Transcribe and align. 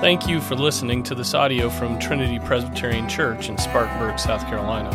Thank 0.00 0.26
you 0.26 0.40
for 0.40 0.54
listening 0.54 1.02
to 1.02 1.14
this 1.14 1.34
audio 1.34 1.68
from 1.68 1.98
Trinity 1.98 2.38
Presbyterian 2.38 3.06
Church 3.06 3.50
in 3.50 3.58
Spartanburg, 3.58 4.18
South 4.18 4.46
Carolina. 4.46 4.90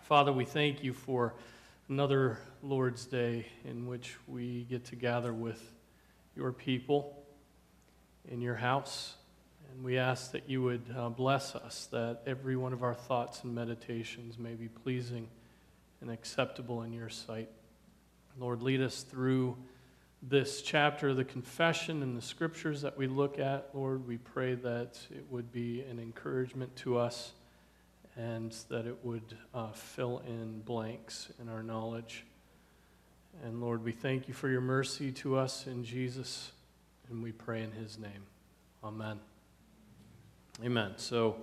Father, 0.04 0.32
we 0.32 0.46
thank 0.46 0.84
you 0.84 0.94
for 0.94 1.34
another 1.90 2.38
Lord's 2.62 3.08
Day 3.08 3.48
in 3.66 3.88
which 3.88 4.16
we 4.28 4.66
get 4.66 4.86
to 4.86 4.96
gather 4.96 5.34
with 5.34 5.74
your 6.38 6.52
people 6.52 7.18
in 8.30 8.42
your 8.42 8.56
house. 8.56 9.16
And 9.74 9.84
we 9.84 9.98
ask 9.98 10.32
that 10.32 10.50
you 10.50 10.62
would 10.62 10.86
uh, 10.96 11.10
bless 11.10 11.56
us, 11.56 11.88
that 11.92 12.22
every 12.26 12.56
one 12.56 12.74
of 12.74 12.84
our 12.84 12.94
thoughts 12.94 13.44
and 13.44 13.54
meditations 13.54 14.38
may 14.38 14.54
be 14.54 14.68
pleasing 14.68 15.28
and 16.00 16.12
acceptable 16.12 16.84
in 16.84 16.94
your 16.94 17.10
sight. 17.10 17.50
Lord, 18.40 18.62
lead 18.62 18.82
us 18.82 19.02
through 19.02 19.58
this 20.22 20.62
chapter 20.62 21.10
of 21.10 21.18
the 21.18 21.24
confession 21.24 22.04
and 22.04 22.16
the 22.16 22.22
scriptures 22.22 22.82
that 22.84 22.98
we 22.98 23.08
look 23.08 23.40
at. 23.40 23.70
Lord, 23.74 24.08
we 24.08 24.18
pray 24.18 24.54
that 24.54 25.00
it 25.10 25.26
would 25.30 25.52
be 25.52 25.82
an 25.82 26.00
encouragement 26.00 26.76
to 26.78 26.98
us 26.98 27.32
and 28.16 28.52
that 28.70 28.86
it 28.86 28.98
would 29.04 29.38
uh, 29.54 29.72
fill 29.72 30.22
in 30.28 30.62
blanks 30.62 31.30
in 31.42 31.50
our 31.50 31.64
knowledge. 31.64 32.26
And 33.44 33.62
Lord, 33.62 33.84
we 33.84 33.92
thank 33.92 34.28
you 34.28 34.34
for 34.34 34.50
your 34.50 34.62
mercy 34.62 35.12
to 35.14 35.38
us 35.38 35.68
in 35.68 35.84
Jesus, 35.84 36.52
and 37.10 37.22
we 37.22 37.32
pray 37.32 37.62
in 37.62 37.72
his 37.72 38.00
name. 38.00 38.26
Amen. 38.84 39.20
Amen. 40.66 40.94
So, 40.98 41.36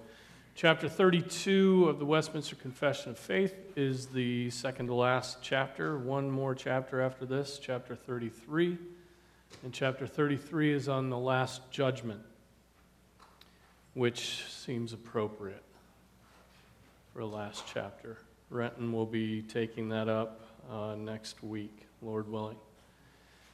chapter 0.56 0.88
32 0.88 1.88
of 1.88 2.00
the 2.00 2.04
Westminster 2.04 2.56
Confession 2.56 3.12
of 3.12 3.18
Faith 3.18 3.54
is 3.76 4.06
the 4.06 4.50
second 4.50 4.88
to 4.88 4.94
last 4.94 5.38
chapter. 5.40 5.96
One 5.96 6.28
more 6.28 6.52
chapter 6.56 7.00
after 7.00 7.26
this, 7.26 7.60
chapter 7.62 7.94
33. 7.94 8.76
And 9.62 9.72
chapter 9.72 10.04
33 10.04 10.72
is 10.72 10.88
on 10.88 11.10
the 11.10 11.18
last 11.18 11.70
judgment, 11.70 12.22
which 13.94 14.44
seems 14.48 14.92
appropriate 14.92 15.62
for 17.12 17.20
a 17.20 17.26
last 17.26 17.62
chapter. 17.72 18.18
Renton 18.50 18.92
will 18.92 19.06
be 19.06 19.42
taking 19.42 19.90
that 19.90 20.08
up 20.08 20.43
uh, 20.70 20.94
next 20.96 21.42
week, 21.42 21.86
Lord 22.02 22.28
willing. 22.28 22.56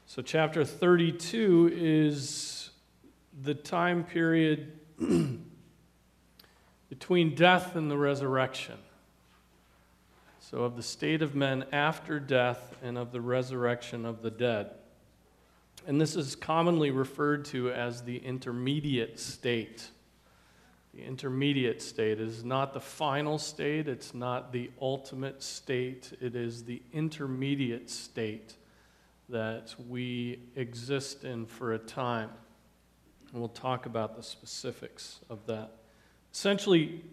So, 0.07 0.23
chapter 0.23 0.65
32 0.65 1.71
is 1.73 2.71
the 3.43 3.55
time 3.55 4.05
period 4.05 4.73
between 6.89 7.35
death 7.35 7.77
and 7.77 7.91
the 7.91 7.97
resurrection. 7.97 8.79
So, 10.41 10.65
of 10.65 10.77
the 10.77 10.83
state 10.83 11.23
of 11.23 11.35
men 11.35 11.65
after 11.73 12.19
death 12.19 12.77
and 12.83 12.99
of 12.99 13.13
the 13.13 13.21
resurrection 13.21 14.05
of 14.05 14.23
the 14.23 14.31
dead. 14.31 14.71
And 15.87 16.01
this 16.01 16.17
is 16.17 16.35
commonly 16.35 16.91
referred 16.91 17.45
to 17.47 17.71
as 17.71 18.03
the 18.03 18.19
intermediate 18.19 19.19
state. 19.19 19.89
The 20.95 21.03
intermediate 21.03 21.81
state 21.83 22.21
is 22.21 22.45
not 22.45 22.75
the 22.75 22.81
final 22.81 23.39
state, 23.39 23.87
it's 23.87 24.13
not 24.13 24.53
the 24.53 24.71
ultimate 24.81 25.43
state, 25.43 26.13
it 26.21 26.35
is 26.35 26.65
the 26.65 26.83
intermediate 26.93 27.89
state 27.89 28.55
that 29.29 29.75
we 29.89 30.41
exist 30.57 31.25
in 31.25 31.47
for 31.47 31.75
a 31.75 31.79
time. 31.79 32.31
And 33.33 33.41
we'll 33.41 33.49
talk 33.49 33.87
about 33.87 34.17
the 34.17 34.23
specifics 34.23 35.21
of 35.31 35.47
that. 35.47 35.71
Essentially, 36.33 37.05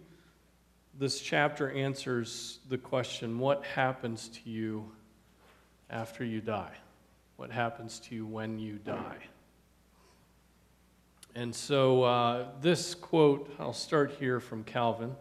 this 0.98 1.20
chapter 1.20 1.70
answers 1.70 2.58
the 2.68 2.78
question 2.78 3.38
what 3.38 3.64
happens 3.64 4.28
to 4.28 4.50
you 4.50 4.90
after 5.88 6.24
you 6.24 6.40
die? 6.40 6.74
What 7.36 7.52
happens 7.52 8.00
to 8.00 8.16
you 8.16 8.26
when 8.26 8.58
you 8.58 8.74
die? 8.74 9.18
And 11.38 11.54
so, 11.54 12.02
uh, 12.02 12.46
this 12.60 12.96
quote, 12.96 13.48
I'll 13.60 13.72
start 13.72 14.16
here 14.18 14.40
from 14.40 14.64
Calvin. 14.64 15.14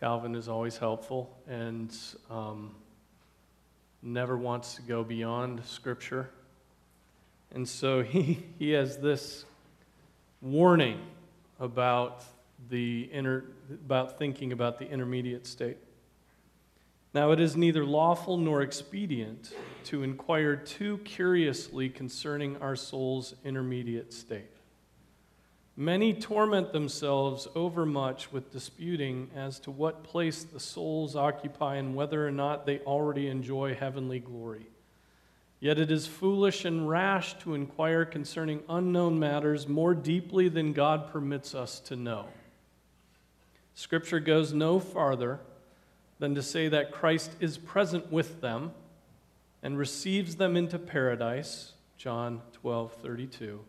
Calvin 0.00 0.34
is 0.34 0.48
always 0.48 0.78
helpful 0.78 1.30
and 1.46 1.96
um, 2.28 2.74
never 4.02 4.36
wants 4.36 4.74
to 4.74 4.82
go 4.82 5.04
beyond 5.04 5.64
Scripture. 5.64 6.28
And 7.52 7.68
so, 7.68 8.02
he, 8.02 8.46
he 8.58 8.70
has 8.70 8.98
this 8.98 9.44
warning 10.42 10.98
about, 11.60 12.24
the 12.68 13.02
inner, 13.12 13.44
about 13.70 14.18
thinking 14.18 14.50
about 14.50 14.80
the 14.80 14.90
intermediate 14.90 15.46
state. 15.46 15.78
Now, 17.14 17.30
it 17.30 17.38
is 17.38 17.56
neither 17.56 17.84
lawful 17.84 18.38
nor 18.38 18.62
expedient 18.62 19.52
to 19.84 20.02
inquire 20.02 20.56
too 20.56 20.98
curiously 21.04 21.88
concerning 21.88 22.56
our 22.56 22.74
soul's 22.74 23.36
intermediate 23.44 24.12
state 24.12 24.57
Many 25.80 26.12
torment 26.12 26.72
themselves 26.72 27.46
overmuch 27.54 28.32
with 28.32 28.50
disputing 28.50 29.30
as 29.36 29.60
to 29.60 29.70
what 29.70 30.02
place 30.02 30.42
the 30.42 30.58
souls 30.58 31.14
occupy 31.14 31.76
and 31.76 31.94
whether 31.94 32.26
or 32.26 32.32
not 32.32 32.66
they 32.66 32.80
already 32.80 33.28
enjoy 33.28 33.76
heavenly 33.76 34.18
glory. 34.18 34.66
Yet 35.60 35.78
it 35.78 35.92
is 35.92 36.08
foolish 36.08 36.64
and 36.64 36.88
rash 36.88 37.38
to 37.38 37.54
inquire 37.54 38.04
concerning 38.04 38.64
unknown 38.68 39.20
matters 39.20 39.68
more 39.68 39.94
deeply 39.94 40.48
than 40.48 40.72
God 40.72 41.12
permits 41.12 41.54
us 41.54 41.78
to 41.82 41.94
know. 41.94 42.26
Scripture 43.76 44.18
goes 44.18 44.52
no 44.52 44.80
farther 44.80 45.38
than 46.18 46.34
to 46.34 46.42
say 46.42 46.66
that 46.66 46.90
Christ 46.90 47.30
is 47.38 47.56
present 47.56 48.10
with 48.10 48.40
them 48.40 48.72
and 49.62 49.78
receives 49.78 50.34
them 50.34 50.56
into 50.56 50.76
paradise, 50.76 51.74
John 51.96 52.42
12 52.54 52.94
32 52.94 53.60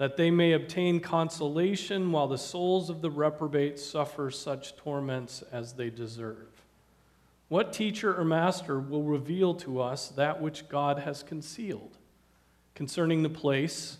that 0.00 0.16
they 0.16 0.30
may 0.30 0.52
obtain 0.52 0.98
consolation 0.98 2.10
while 2.10 2.26
the 2.26 2.38
souls 2.38 2.88
of 2.88 3.02
the 3.02 3.10
reprobate 3.10 3.78
suffer 3.78 4.30
such 4.30 4.74
torments 4.76 5.44
as 5.52 5.74
they 5.74 5.90
deserve. 5.90 6.48
What 7.48 7.74
teacher 7.74 8.18
or 8.18 8.24
master 8.24 8.80
will 8.80 9.02
reveal 9.02 9.52
to 9.56 9.78
us 9.78 10.08
that 10.08 10.40
which 10.40 10.70
God 10.70 11.00
has 11.00 11.22
concealed? 11.22 11.98
Concerning 12.74 13.22
the 13.22 13.28
place, 13.28 13.98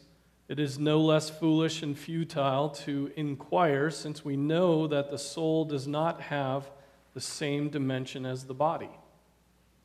it 0.49 0.59
is 0.59 0.79
no 0.79 0.99
less 0.99 1.29
foolish 1.29 1.83
and 1.83 1.99
futile 1.99 2.71
to 2.71 3.13
inquire, 3.15 3.91
since 3.91 4.25
we 4.25 4.39
know 4.39 4.87
that 4.87 5.11
the 5.11 5.19
soul 5.19 5.67
does 5.67 5.87
not 5.87 6.23
have 6.23 6.71
the 7.13 7.21
same 7.21 7.69
dimension 7.69 8.25
as 8.25 8.45
the 8.45 8.55
body. 8.55 8.89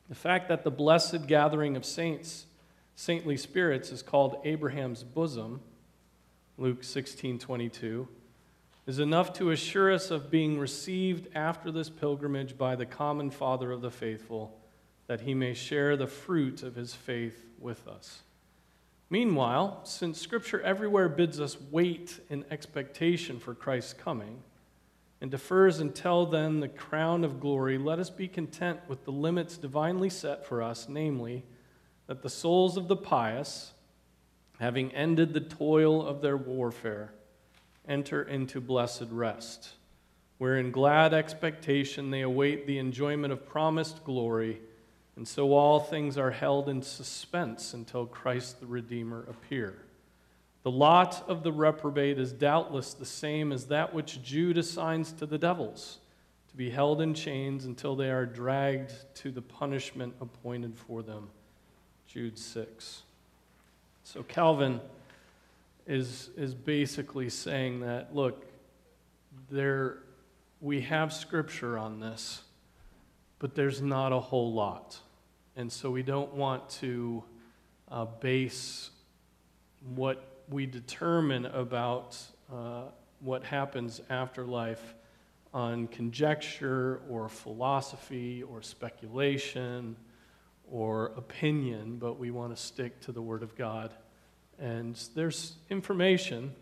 The 0.08 0.14
fact 0.14 0.48
that 0.48 0.64
the 0.64 0.70
blessed 0.70 1.26
gathering 1.26 1.76
of 1.76 1.84
saints, 1.84 2.46
saintly 2.94 3.36
spirits, 3.36 3.92
is 3.92 4.00
called 4.00 4.40
Abraham's 4.44 5.02
bosom 5.02 5.60
Luke 6.58 6.82
16 6.82 7.38
22, 7.38 8.08
is 8.86 8.98
enough 8.98 9.32
to 9.34 9.50
assure 9.50 9.92
us 9.92 10.10
of 10.10 10.30
being 10.30 10.58
received 10.58 11.28
after 11.34 11.70
this 11.70 11.90
pilgrimage 11.90 12.56
by 12.56 12.74
the 12.74 12.86
common 12.86 13.30
Father 13.30 13.70
of 13.72 13.82
the 13.82 13.90
faithful, 13.90 14.58
that 15.06 15.20
he 15.20 15.34
may 15.34 15.52
share 15.52 15.96
the 15.96 16.06
fruit 16.06 16.62
of 16.62 16.74
his 16.74 16.94
faith 16.94 17.46
with 17.58 17.86
us. 17.86 18.22
Meanwhile, 19.10 19.80
since 19.84 20.18
Scripture 20.18 20.60
everywhere 20.62 21.10
bids 21.10 21.40
us 21.40 21.58
wait 21.70 22.20
in 22.30 22.44
expectation 22.50 23.38
for 23.38 23.54
Christ's 23.54 23.92
coming, 23.92 24.42
and 25.20 25.30
defers 25.30 25.78
until 25.78 26.24
then 26.24 26.60
the 26.60 26.68
crown 26.68 27.22
of 27.22 27.38
glory, 27.38 27.76
let 27.76 27.98
us 27.98 28.10
be 28.10 28.28
content 28.28 28.80
with 28.88 29.04
the 29.04 29.12
limits 29.12 29.58
divinely 29.58 30.08
set 30.08 30.46
for 30.46 30.62
us, 30.62 30.88
namely, 30.88 31.44
that 32.06 32.22
the 32.22 32.30
souls 32.30 32.76
of 32.76 32.88
the 32.88 32.96
pious, 32.96 33.72
having 34.58 34.92
ended 34.92 35.32
the 35.32 35.40
toil 35.40 36.06
of 36.06 36.20
their 36.20 36.36
warfare, 36.36 37.12
enter 37.88 38.22
into 38.22 38.60
blessed 38.60 39.06
rest, 39.10 39.70
where 40.38 40.56
in 40.56 40.70
glad 40.70 41.14
expectation 41.14 42.10
they 42.10 42.22
await 42.22 42.66
the 42.66 42.78
enjoyment 42.78 43.32
of 43.32 43.46
promised 43.46 44.04
glory, 44.04 44.60
and 45.16 45.26
so 45.26 45.52
all 45.52 45.80
things 45.80 46.18
are 46.18 46.30
held 46.30 46.68
in 46.68 46.82
suspense 46.82 47.72
until 47.74 48.06
Christ 48.06 48.60
the 48.60 48.66
Redeemer 48.66 49.24
appear. 49.28 49.78
The 50.62 50.70
lot 50.70 51.24
of 51.28 51.42
the 51.42 51.52
reprobate 51.52 52.18
is 52.18 52.32
doubtless 52.32 52.92
the 52.92 53.06
same 53.06 53.52
as 53.52 53.66
that 53.66 53.94
which 53.94 54.22
Jude 54.22 54.58
assigns 54.58 55.12
to 55.12 55.24
the 55.24 55.38
devils 55.38 55.98
to 56.48 56.56
be 56.56 56.70
held 56.70 57.00
in 57.00 57.14
chains 57.14 57.66
until 57.66 57.94
they 57.94 58.10
are 58.10 58.26
dragged 58.26 58.92
to 59.16 59.30
the 59.30 59.42
punishment 59.42 60.14
appointed 60.20 60.76
for 60.76 61.02
them. 61.02 61.28
Jude 62.06 62.38
6. 62.38 63.02
So 64.06 64.22
Calvin 64.22 64.80
is, 65.84 66.30
is 66.36 66.54
basically 66.54 67.28
saying 67.28 67.80
that, 67.80 68.14
look, 68.14 68.46
there, 69.50 69.98
we 70.60 70.82
have 70.82 71.12
scripture 71.12 71.76
on 71.76 71.98
this, 71.98 72.42
but 73.40 73.56
there's 73.56 73.82
not 73.82 74.12
a 74.12 74.20
whole 74.20 74.52
lot. 74.52 74.96
And 75.56 75.72
so 75.72 75.90
we 75.90 76.04
don't 76.04 76.32
want 76.34 76.68
to 76.70 77.24
uh, 77.90 78.04
base 78.04 78.90
what 79.96 80.24
we 80.48 80.66
determine 80.66 81.46
about 81.46 82.16
uh, 82.54 82.82
what 83.18 83.42
happens 83.42 84.00
after 84.08 84.44
life 84.44 84.94
on 85.52 85.88
conjecture 85.88 87.00
or 87.10 87.28
philosophy 87.28 88.44
or 88.44 88.62
speculation 88.62 89.96
or 90.70 91.12
opinion, 91.16 91.98
but 91.98 92.18
we 92.18 92.30
want 92.30 92.54
to 92.54 92.60
stick 92.60 93.00
to 93.02 93.12
the 93.12 93.22
Word 93.22 93.42
of 93.42 93.56
God. 93.56 93.92
And 94.58 94.96
there's 95.14 95.54
information, 95.70 96.54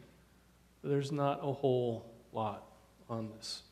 but 0.83 0.91
there's 0.91 1.13
not 1.13 1.41
a 1.43 1.53
whole 1.53 2.05
lot 2.33 2.65
on 3.09 3.31
this. 3.37 3.63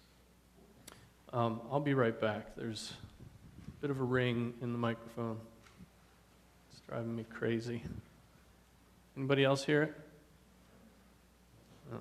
Um, 1.33 1.61
I'll 1.71 1.81
be 1.81 1.95
right 1.95 2.19
back. 2.21 2.55
There's 2.57 2.93
a 3.67 3.81
bit 3.81 3.91
of 3.91 4.01
a 4.01 4.05
ring 4.05 4.55
in 4.61 4.73
the 4.73 4.79
microphone. 4.79 5.39
It's 6.71 6.81
driving 6.89 7.17
me 7.17 7.25
crazy. 7.25 7.83
Anybody 9.17 9.45
else 9.45 9.65
hear 9.65 9.83
it? 9.83 9.95
Oh, 11.93 11.99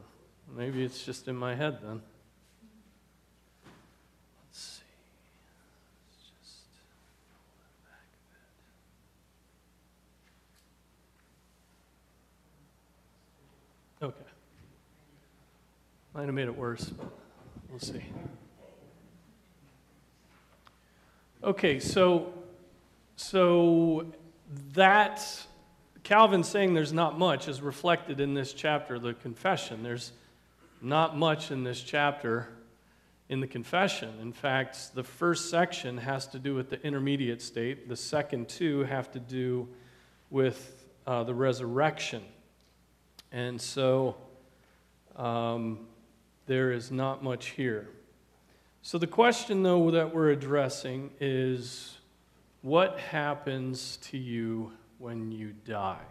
maybe 0.55 0.83
it's 0.83 1.03
just 1.03 1.27
in 1.27 1.35
my 1.35 1.55
head 1.55 1.79
then. 1.81 2.01
Let's 4.47 4.59
see. 4.59 4.83
Let's 6.09 6.29
just 6.41 6.65
pull 7.31 7.53
that 7.57 7.75
back 7.89 8.07
a 14.01 14.07
bit. 14.07 14.19
Okay. 14.19 14.31
Might 16.13 16.25
have 16.25 16.33
made 16.33 16.47
it 16.47 16.57
worse, 16.57 16.91
we'll 17.69 17.79
see. 17.79 18.03
Okay, 21.41 21.79
so 21.79 22.33
so 23.15 24.05
that 24.73 25.25
Calvin 26.03 26.43
saying 26.43 26.73
there's 26.73 26.91
not 26.91 27.17
much 27.17 27.47
is 27.47 27.61
reflected 27.61 28.19
in 28.19 28.33
this 28.33 28.51
chapter, 28.51 28.99
the 28.99 29.13
confession. 29.13 29.83
There's 29.83 30.11
not 30.81 31.15
much 31.15 31.49
in 31.49 31.63
this 31.63 31.81
chapter 31.81 32.49
in 33.29 33.39
the 33.39 33.47
confession. 33.47 34.09
In 34.21 34.33
fact, 34.33 34.93
the 34.93 35.03
first 35.03 35.49
section 35.49 35.97
has 35.97 36.27
to 36.27 36.39
do 36.39 36.53
with 36.53 36.69
the 36.69 36.85
intermediate 36.85 37.41
state, 37.41 37.87
the 37.87 37.95
second 37.95 38.49
two 38.49 38.83
have 38.83 39.09
to 39.11 39.19
do 39.19 39.69
with 40.29 40.85
uh, 41.07 41.23
the 41.23 41.33
resurrection. 41.33 42.23
And 43.31 43.61
so 43.61 44.17
um, 45.15 45.87
there 46.51 46.73
is 46.73 46.91
not 46.91 47.23
much 47.23 47.51
here. 47.51 47.87
So, 48.81 48.97
the 48.97 49.07
question, 49.07 49.63
though, 49.63 49.89
that 49.91 50.13
we're 50.13 50.31
addressing 50.31 51.11
is 51.21 51.97
what 52.61 52.99
happens 52.99 53.95
to 54.09 54.17
you 54.17 54.73
when 54.97 55.31
you 55.31 55.53
die? 55.63 56.03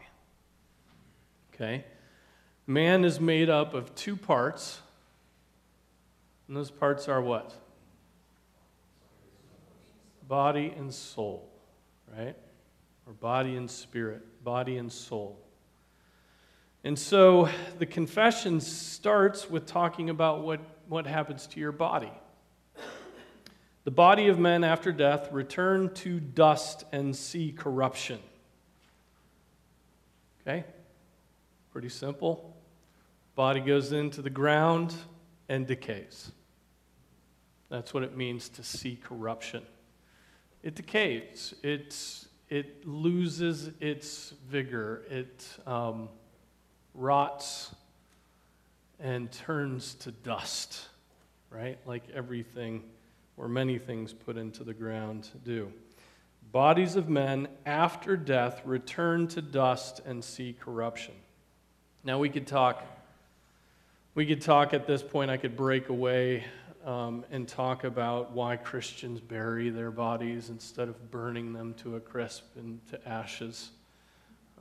Okay? 1.52 1.84
Man 2.66 3.04
is 3.04 3.20
made 3.20 3.50
up 3.50 3.74
of 3.74 3.94
two 3.94 4.16
parts, 4.16 4.80
and 6.48 6.56
those 6.56 6.70
parts 6.70 7.06
are 7.06 7.20
what? 7.20 7.52
Body 10.26 10.72
and 10.74 10.94
soul, 10.94 11.50
right? 12.16 12.36
Or 13.06 13.12
body 13.12 13.56
and 13.56 13.70
spirit, 13.70 14.22
body 14.42 14.78
and 14.78 14.90
soul. 14.90 15.38
And 16.82 16.98
so 16.98 17.48
the 17.78 17.86
confession 17.86 18.60
starts 18.60 19.50
with 19.50 19.66
talking 19.66 20.08
about 20.08 20.42
what, 20.42 20.60
what 20.88 21.06
happens 21.06 21.46
to 21.48 21.60
your 21.60 21.72
body. 21.72 22.12
The 23.84 23.90
body 23.90 24.28
of 24.28 24.38
men 24.38 24.62
after 24.62 24.92
death 24.92 25.30
return 25.32 25.92
to 25.94 26.20
dust 26.20 26.84
and 26.92 27.14
see 27.14 27.52
corruption. 27.52 28.18
Okay? 30.40 30.64
Pretty 31.72 31.88
simple. 31.88 32.56
Body 33.34 33.60
goes 33.60 33.92
into 33.92 34.22
the 34.22 34.30
ground 34.30 34.94
and 35.48 35.66
decays. 35.66 36.32
That's 37.68 37.94
what 37.94 38.02
it 38.02 38.16
means 38.16 38.48
to 38.50 38.62
see 38.62 38.96
corruption. 38.96 39.62
It 40.62 40.74
decays. 40.74 41.54
It's, 41.62 42.28
it 42.48 42.86
loses 42.86 43.70
its 43.80 44.34
vigor. 44.48 45.04
It 45.08 45.46
um, 45.66 46.08
rots 46.94 47.74
and 48.98 49.30
turns 49.32 49.94
to 49.94 50.10
dust, 50.10 50.88
right? 51.50 51.78
Like 51.86 52.04
everything 52.14 52.82
or 53.36 53.48
many 53.48 53.78
things 53.78 54.12
put 54.12 54.36
into 54.36 54.64
the 54.64 54.74
ground 54.74 55.28
do. 55.44 55.72
Bodies 56.52 56.96
of 56.96 57.08
men 57.08 57.48
after 57.64 58.16
death 58.16 58.60
return 58.64 59.28
to 59.28 59.40
dust 59.40 60.00
and 60.04 60.22
see 60.22 60.56
corruption. 60.58 61.14
Now 62.02 62.18
we 62.18 62.28
could 62.28 62.46
talk. 62.46 62.84
We 64.14 64.26
could 64.26 64.40
talk 64.40 64.74
at 64.74 64.86
this 64.86 65.02
point. 65.02 65.30
I 65.30 65.36
could 65.36 65.56
break 65.56 65.88
away 65.90 66.44
um, 66.84 67.24
and 67.30 67.46
talk 67.46 67.84
about 67.84 68.32
why 68.32 68.56
Christians 68.56 69.20
bury 69.20 69.70
their 69.70 69.90
bodies 69.90 70.50
instead 70.50 70.88
of 70.88 71.10
burning 71.10 71.52
them 71.52 71.74
to 71.74 71.96
a 71.96 72.00
crisp 72.00 72.44
and 72.56 72.80
to 72.88 73.08
ashes, 73.08 73.70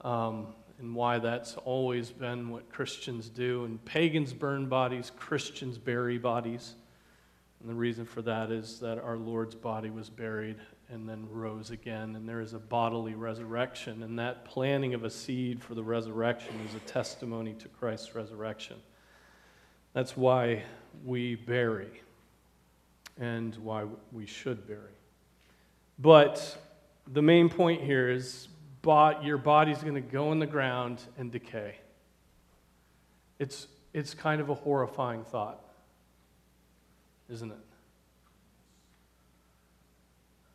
um, 0.04 0.48
and 0.80 0.96
why 0.96 1.20
that's 1.20 1.56
always 1.58 2.10
been 2.10 2.50
what 2.50 2.70
Christians 2.70 3.30
do. 3.30 3.66
And 3.66 3.84
pagans 3.84 4.34
burn 4.34 4.68
bodies, 4.68 5.12
Christians 5.18 5.78
bury 5.78 6.18
bodies. 6.18 6.76
And 7.60 7.70
the 7.70 7.76
reason 7.76 8.06
for 8.06 8.22
that 8.22 8.52
is 8.52 8.80
that 8.80 8.98
our 9.00 9.18
Lord's 9.18 9.56
body 9.56 9.90
was 9.90 10.10
buried 10.10 10.56
and 10.92 11.08
then 11.08 11.28
rose 11.30 11.70
again, 11.70 12.16
and 12.16 12.28
there 12.28 12.42
is 12.42 12.54
a 12.54 12.60
bodily 12.60 13.14
resurrection. 13.14 14.02
And 14.02 14.18
that 14.18 14.46
planting 14.46 14.94
of 14.94 15.04
a 15.04 15.10
seed 15.10 15.62
for 15.62 15.76
the 15.76 15.84
resurrection 15.84 16.54
is 16.68 16.74
a 16.74 16.80
testimony 16.80 17.54
to 17.56 17.68
Christ's 17.68 18.16
resurrection. 18.16 18.78
That's 19.94 20.18
why 20.18 20.64
we 21.06 21.36
bury 21.36 22.02
and 23.20 23.56
why 23.58 23.86
we 24.12 24.26
should 24.26 24.66
bury. 24.66 24.94
But 26.00 26.58
the 27.12 27.22
main 27.22 27.50
point 27.50 27.82
here 27.82 28.10
is 28.10 28.48
your 28.86 29.38
body's 29.38 29.80
going 29.80 29.96
to 29.96 30.02
go 30.02 30.32
in 30.32 30.40
the 30.40 30.48
ground 30.48 31.02
and 31.18 31.32
decay. 31.32 31.76
It's, 33.40 33.68
it's 33.94 34.14
kind 34.14 34.42
of 34.42 34.50
a 34.50 34.56
horrifying 34.56 35.24
thought 35.24 35.64
isn't 37.30 37.52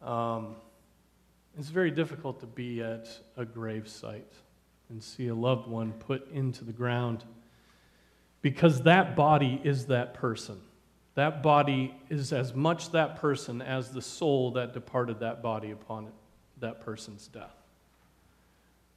it? 0.03 0.06
Um, 0.06 0.56
it's 1.59 1.69
very 1.69 1.91
difficult 1.91 2.40
to 2.40 2.47
be 2.47 2.83
at 2.83 3.09
a 3.37 3.45
grave 3.45 3.88
site 3.88 4.33
and 4.90 5.02
see 5.02 5.28
a 5.28 5.35
loved 5.35 5.69
one 5.69 5.93
put 5.93 6.31
into 6.33 6.64
the 6.64 6.73
ground 6.73 7.25
because 8.43 8.83
that 8.83 9.16
body 9.16 9.61
is 9.64 9.87
that 9.87 10.14
person. 10.14 10.61
That 11.14 11.43
body 11.43 11.95
is 12.11 12.33
as 12.33 12.54
much 12.54 12.90
that 12.90 13.16
person 13.16 13.62
as 13.62 13.90
the 13.90 14.02
soul 14.02 14.50
that 14.52 14.75
departed 14.75 15.21
that 15.21 15.43
body 15.43 15.71
upon 15.71 16.07
it, 16.07 16.12
that 16.59 16.81
person's 16.81 17.28
death. 17.28 17.54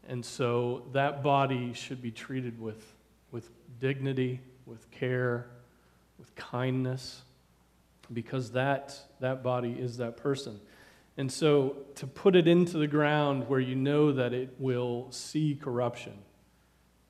And 0.07 0.23
so 0.23 0.83
that 0.93 1.21
body 1.21 1.73
should 1.73 2.01
be 2.01 2.11
treated 2.11 2.59
with, 2.61 2.81
with 3.31 3.49
dignity, 3.79 4.39
with 4.65 4.89
care, 4.89 5.47
with 6.17 6.33
kindness 6.35 7.21
because 8.13 8.51
that, 8.51 8.97
that 9.19 9.43
body 9.43 9.73
is 9.73 9.97
that 9.97 10.17
person. 10.17 10.59
And 11.17 11.31
so 11.31 11.75
to 11.95 12.07
put 12.07 12.35
it 12.35 12.47
into 12.47 12.77
the 12.77 12.87
ground 12.87 13.49
where 13.49 13.59
you 13.59 13.75
know 13.75 14.13
that 14.13 14.33
it 14.33 14.55
will 14.59 15.07
see 15.11 15.59
corruption 15.61 16.13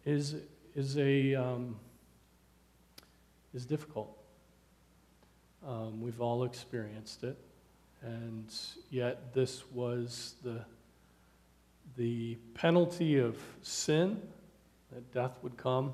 is, 0.06 0.36
is, 0.74 0.98
a, 0.98 1.36
um, 1.36 1.76
is 3.54 3.66
difficult. 3.66 4.18
Um, 5.68 6.02
we've 6.02 6.22
all 6.22 6.46
experienced 6.46 7.24
it. 7.24 7.38
And 8.02 8.54
yet, 8.90 9.34
this 9.34 9.64
was 9.72 10.36
the, 10.44 10.62
the 11.98 12.36
penalty 12.54 13.18
of 13.18 13.38
sin, 13.62 14.22
that 14.94 15.12
death 15.14 15.38
would 15.42 15.58
come, 15.58 15.94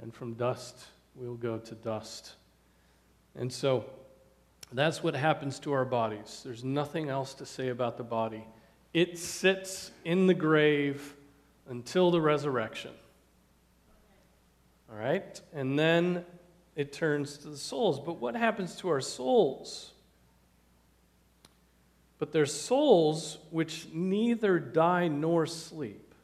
and 0.00 0.14
from 0.14 0.34
dust 0.34 0.86
we'll 1.14 1.34
go 1.34 1.58
to 1.58 1.74
dust. 1.74 2.34
And 3.34 3.52
so, 3.52 3.84
that's 4.72 5.02
what 5.02 5.14
happens 5.14 5.58
to 5.60 5.72
our 5.72 5.84
bodies. 5.84 6.42
There's 6.44 6.62
nothing 6.62 7.08
else 7.08 7.34
to 7.34 7.46
say 7.46 7.68
about 7.68 7.96
the 7.96 8.04
body. 8.04 8.44
It 8.92 9.18
sits 9.18 9.90
in 10.04 10.26
the 10.26 10.34
grave 10.34 11.14
until 11.68 12.10
the 12.10 12.20
resurrection. 12.20 12.92
All 14.90 14.98
right? 14.98 15.40
And 15.52 15.78
then 15.78 16.24
it 16.76 16.92
turns 16.92 17.38
to 17.38 17.48
the 17.48 17.56
souls. 17.56 17.98
But 17.98 18.20
what 18.20 18.36
happens 18.36 18.76
to 18.76 18.88
our 18.88 19.00
souls? 19.00 19.92
But 22.18 22.32
their 22.32 22.46
souls 22.46 23.38
which 23.50 23.86
neither 23.92 24.58
die 24.58 25.08
nor 25.08 25.46
sleep, 25.46 26.14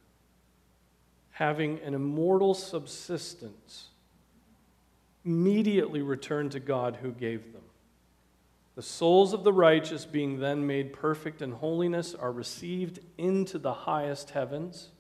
having 1.31 1.81
an 1.81 1.95
immortal 1.95 2.55
subsistence, 2.55 3.89
immediately 5.25 6.03
return 6.03 6.51
to 6.51 6.61
God 6.61 6.97
who 6.97 7.13
gave 7.13 7.53
them. 7.53 7.63
The 8.75 8.83
souls 8.83 9.33
of 9.33 9.45
the 9.45 9.53
righteous, 9.53 10.05
being 10.05 10.41
then 10.41 10.67
made 10.67 10.93
perfect 10.93 11.43
in 11.43 11.53
holiness, 11.53 12.13
are 12.13 12.33
received 12.33 12.99
into 13.17 13.59
the 13.59 13.73
highest 13.73 14.31
heavens, 14.31 14.91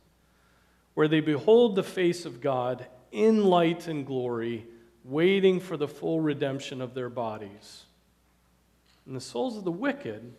where 0.94 1.08
they 1.08 1.20
behold 1.20 1.74
the 1.74 1.82
face 1.82 2.24
of 2.24 2.40
God 2.40 2.86
in 3.10 3.44
light 3.44 3.88
and 3.88 4.06
glory, 4.06 4.66
waiting 5.02 5.58
for 5.58 5.76
the 5.76 5.88
full 5.88 6.20
redemption 6.20 6.80
of 6.80 6.94
their 6.94 7.10
bodies. 7.10 7.84
And 9.06 9.16
the 9.16 9.20
souls 9.20 9.56
of 9.56 9.64
the 9.64 9.72
wicked 9.72 10.32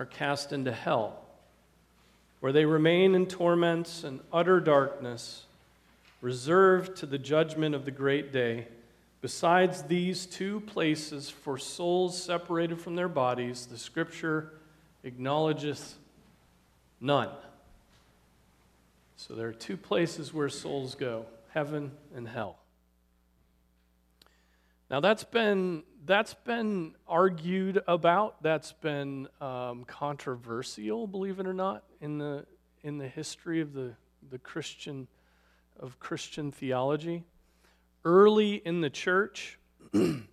are 0.00 0.06
cast 0.06 0.50
into 0.50 0.72
hell, 0.72 1.20
where 2.40 2.52
they 2.52 2.64
remain 2.64 3.14
in 3.14 3.26
torments 3.26 4.02
and 4.02 4.18
utter 4.32 4.58
darkness, 4.58 5.44
reserved 6.22 6.96
to 6.96 7.04
the 7.04 7.18
judgment 7.18 7.74
of 7.74 7.84
the 7.84 7.90
great 7.90 8.32
day. 8.32 8.66
Besides 9.20 9.82
these 9.82 10.24
two 10.24 10.60
places 10.60 11.28
for 11.28 11.58
souls 11.58 12.20
separated 12.20 12.80
from 12.80 12.96
their 12.96 13.10
bodies, 13.10 13.66
the 13.66 13.76
scripture 13.76 14.52
acknowledgeth 15.04 15.98
none. 16.98 17.28
So 19.16 19.34
there 19.34 19.48
are 19.48 19.52
two 19.52 19.76
places 19.76 20.32
where 20.32 20.48
souls 20.48 20.94
go 20.94 21.26
heaven 21.52 21.90
and 22.14 22.26
hell. 22.26 22.56
Now 24.90 25.00
that's 25.00 25.24
been 25.24 25.82
that's 26.04 26.34
been 26.34 26.94
argued 27.06 27.82
about. 27.86 28.42
That's 28.42 28.72
been 28.72 29.28
um, 29.40 29.84
controversial, 29.84 31.06
believe 31.06 31.40
it 31.40 31.46
or 31.46 31.54
not, 31.54 31.84
in 32.00 32.18
the 32.18 32.46
in 32.82 32.98
the 32.98 33.08
history 33.08 33.60
of 33.60 33.72
the 33.72 33.92
the 34.30 34.38
Christian 34.38 35.08
of 35.78 35.98
Christian 35.98 36.52
theology. 36.52 37.24
Early 38.04 38.54
in 38.54 38.80
the 38.80 38.90
church, 38.90 39.58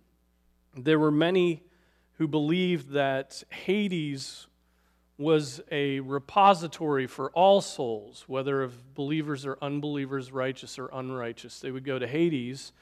there 0.76 0.98
were 0.98 1.10
many 1.10 1.62
who 2.14 2.26
believed 2.26 2.92
that 2.92 3.42
Hades 3.50 4.46
was 5.18 5.60
a 5.70 6.00
repository 6.00 7.06
for 7.06 7.30
all 7.30 7.60
souls, 7.60 8.24
whether 8.28 8.62
of 8.62 8.94
believers 8.94 9.44
or 9.44 9.58
unbelievers, 9.60 10.30
righteous 10.32 10.78
or 10.78 10.88
unrighteous. 10.92 11.60
They 11.60 11.72
would 11.72 11.84
go 11.84 11.98
to 11.98 12.06
Hades, 12.06 12.72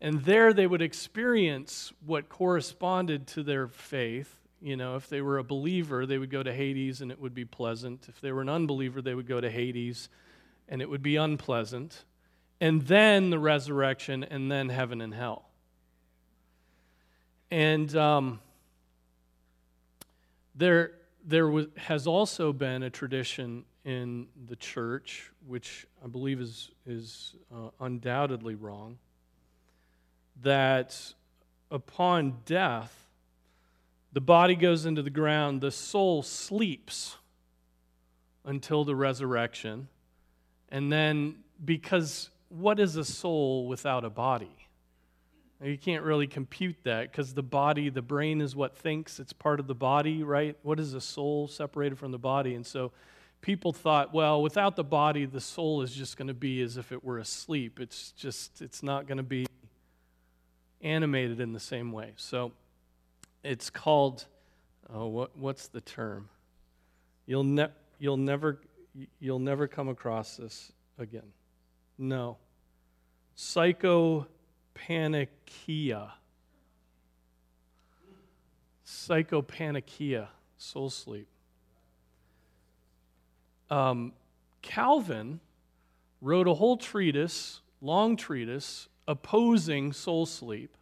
and 0.00 0.22
there 0.24 0.52
they 0.52 0.66
would 0.66 0.82
experience 0.82 1.92
what 2.04 2.28
corresponded 2.28 3.26
to 3.28 3.42
their 3.42 3.68
faith. 3.68 4.32
You 4.60 4.76
know, 4.76 4.96
if 4.96 5.08
they 5.08 5.20
were 5.20 5.38
a 5.38 5.44
believer, 5.44 6.06
they 6.06 6.18
would 6.18 6.30
go 6.30 6.42
to 6.42 6.52
Hades 6.52 7.00
and 7.00 7.10
it 7.10 7.20
would 7.20 7.34
be 7.34 7.44
pleasant. 7.44 8.06
If 8.08 8.20
they 8.20 8.32
were 8.32 8.42
an 8.42 8.48
unbeliever, 8.48 9.00
they 9.02 9.14
would 9.14 9.26
go 9.26 9.40
to 9.40 9.50
Hades 9.50 10.08
and 10.68 10.82
it 10.82 10.90
would 10.90 11.02
be 11.02 11.16
unpleasant 11.16 12.04
and 12.60 12.82
then 12.82 13.30
the 13.30 13.38
resurrection, 13.38 14.24
and 14.24 14.50
then 14.50 14.68
heaven 14.68 15.00
and 15.00 15.12
hell. 15.12 15.48
And 17.50 17.94
um, 17.94 18.40
there, 20.54 20.92
there 21.24 21.48
was, 21.48 21.66
has 21.76 22.06
also 22.06 22.52
been 22.52 22.82
a 22.82 22.90
tradition 22.90 23.64
in 23.84 24.26
the 24.48 24.56
church, 24.56 25.30
which 25.46 25.86
I 26.02 26.08
believe 26.08 26.40
is, 26.40 26.70
is 26.86 27.34
uh, 27.54 27.68
undoubtedly 27.78 28.54
wrong, 28.54 28.98
that 30.42 31.14
upon 31.70 32.38
death, 32.44 33.08
the 34.12 34.20
body 34.20 34.54
goes 34.54 34.86
into 34.86 35.02
the 35.02 35.10
ground, 35.10 35.60
the 35.60 35.70
soul 35.70 36.22
sleeps 36.22 37.16
until 38.44 38.84
the 38.84 38.94
resurrection, 38.94 39.88
and 40.70 40.92
then 40.92 41.36
because 41.64 42.30
what 42.48 42.78
is 42.78 42.96
a 42.96 43.04
soul 43.04 43.66
without 43.66 44.04
a 44.04 44.10
body? 44.10 44.56
You 45.62 45.78
can't 45.78 46.02
really 46.02 46.26
compute 46.26 46.76
that 46.84 47.10
because 47.10 47.32
the 47.32 47.42
body, 47.42 47.88
the 47.88 48.02
brain 48.02 48.42
is 48.42 48.54
what 48.54 48.76
thinks, 48.76 49.18
it's 49.18 49.32
part 49.32 49.58
of 49.58 49.66
the 49.66 49.74
body, 49.74 50.22
right? 50.22 50.56
What 50.62 50.78
is 50.78 50.92
a 50.92 51.00
soul 51.00 51.48
separated 51.48 51.98
from 51.98 52.12
the 52.12 52.18
body? 52.18 52.54
And 52.54 52.64
so 52.64 52.92
people 53.40 53.72
thought, 53.72 54.12
well, 54.12 54.42
without 54.42 54.76
the 54.76 54.84
body, 54.84 55.24
the 55.24 55.40
soul 55.40 55.80
is 55.80 55.92
just 55.92 56.18
going 56.18 56.28
to 56.28 56.34
be 56.34 56.60
as 56.60 56.76
if 56.76 56.92
it 56.92 57.02
were 57.02 57.18
asleep. 57.18 57.80
It's 57.80 58.12
just, 58.12 58.60
it's 58.60 58.82
not 58.82 59.06
going 59.06 59.16
to 59.16 59.22
be 59.22 59.46
animated 60.86 61.40
in 61.40 61.52
the 61.52 61.60
same 61.60 61.90
way. 61.90 62.12
So 62.16 62.52
it's 63.42 63.70
called, 63.70 64.26
oh, 64.92 65.08
what, 65.08 65.36
what's 65.36 65.68
the 65.68 65.80
term? 65.80 66.28
You'll, 67.26 67.44
ne- 67.44 67.72
you'll, 67.98 68.16
never, 68.16 68.60
you'll 69.18 69.40
never 69.40 69.66
come 69.66 69.88
across 69.88 70.36
this 70.36 70.70
again. 70.96 71.32
No. 71.98 72.36
Psychopannychia. 73.36 76.12
Psychopannychia, 78.86 80.28
soul 80.56 80.90
sleep. 80.90 81.26
Um, 83.68 84.12
Calvin 84.62 85.40
wrote 86.20 86.46
a 86.46 86.54
whole 86.54 86.76
treatise, 86.76 87.60
long 87.80 88.16
treatise, 88.16 88.86
opposing 89.08 89.92
soul 89.92 90.26
sleep. 90.26 90.76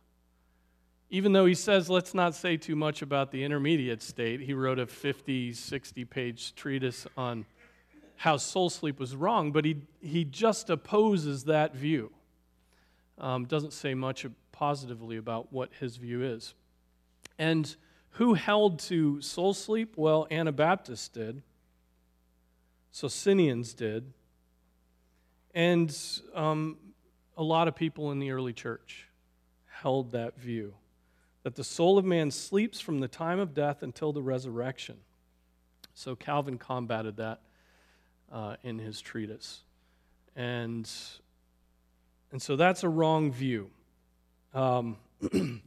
Even 1.10 1.32
though 1.32 1.46
he 1.46 1.54
says, 1.54 1.88
let's 1.88 2.14
not 2.14 2.34
say 2.34 2.56
too 2.56 2.74
much 2.74 3.02
about 3.02 3.30
the 3.30 3.44
intermediate 3.44 4.02
state, 4.02 4.40
he 4.40 4.54
wrote 4.54 4.78
a 4.78 4.86
50, 4.86 5.52
60 5.52 6.04
page 6.06 6.54
treatise 6.54 7.06
on 7.16 7.46
how 8.16 8.36
soul 8.36 8.70
sleep 8.70 8.98
was 8.98 9.14
wrong, 9.14 9.52
but 9.52 9.64
he, 9.64 9.82
he 10.00 10.24
just 10.24 10.70
opposes 10.70 11.44
that 11.44 11.74
view. 11.74 12.10
Um, 13.18 13.44
doesn't 13.44 13.72
say 13.72 13.94
much 13.94 14.26
positively 14.50 15.16
about 15.16 15.52
what 15.52 15.70
his 15.78 15.96
view 15.96 16.22
is. 16.22 16.54
And 17.38 17.74
who 18.10 18.34
held 18.34 18.78
to 18.80 19.20
soul 19.20 19.54
sleep? 19.54 19.94
Well, 19.96 20.26
Anabaptists 20.30 21.08
did. 21.08 21.42
Socinians 22.90 23.74
did. 23.74 24.12
And 25.52 25.96
um, 26.34 26.76
a 27.36 27.42
lot 27.42 27.68
of 27.68 27.74
people 27.74 28.12
in 28.12 28.18
the 28.18 28.30
early 28.30 28.52
church 28.52 29.08
held 29.66 30.12
that 30.12 30.38
view 30.38 30.74
that 31.44 31.54
the 31.54 31.64
soul 31.64 31.98
of 31.98 32.04
man 32.04 32.30
sleeps 32.30 32.80
from 32.80 32.98
the 33.00 33.08
time 33.08 33.38
of 33.38 33.54
death 33.54 33.82
until 33.82 34.12
the 34.12 34.22
resurrection. 34.22 34.96
So 35.92 36.16
Calvin 36.16 36.58
combated 36.58 37.18
that 37.18 37.40
uh, 38.32 38.56
in 38.62 38.78
his 38.78 39.00
treatise. 39.00 39.60
And, 40.34 40.90
and 42.32 42.42
so 42.42 42.56
that's 42.56 42.82
a 42.82 42.88
wrong 42.88 43.30
view. 43.30 43.70
Um, 44.54 44.96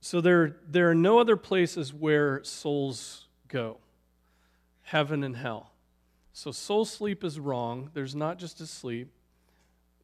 so 0.00 0.20
there, 0.20 0.56
there 0.68 0.90
are 0.90 0.94
no 0.96 1.20
other 1.20 1.36
places 1.36 1.94
where 1.94 2.42
souls 2.44 3.26
go 3.48 3.78
heaven 4.82 5.24
and 5.24 5.36
hell. 5.36 5.72
So 6.36 6.52
soul 6.52 6.84
sleep 6.84 7.24
is 7.24 7.40
wrong. 7.40 7.88
There's 7.94 8.14
not 8.14 8.38
just 8.38 8.60
a 8.60 8.66
sleep. 8.66 9.10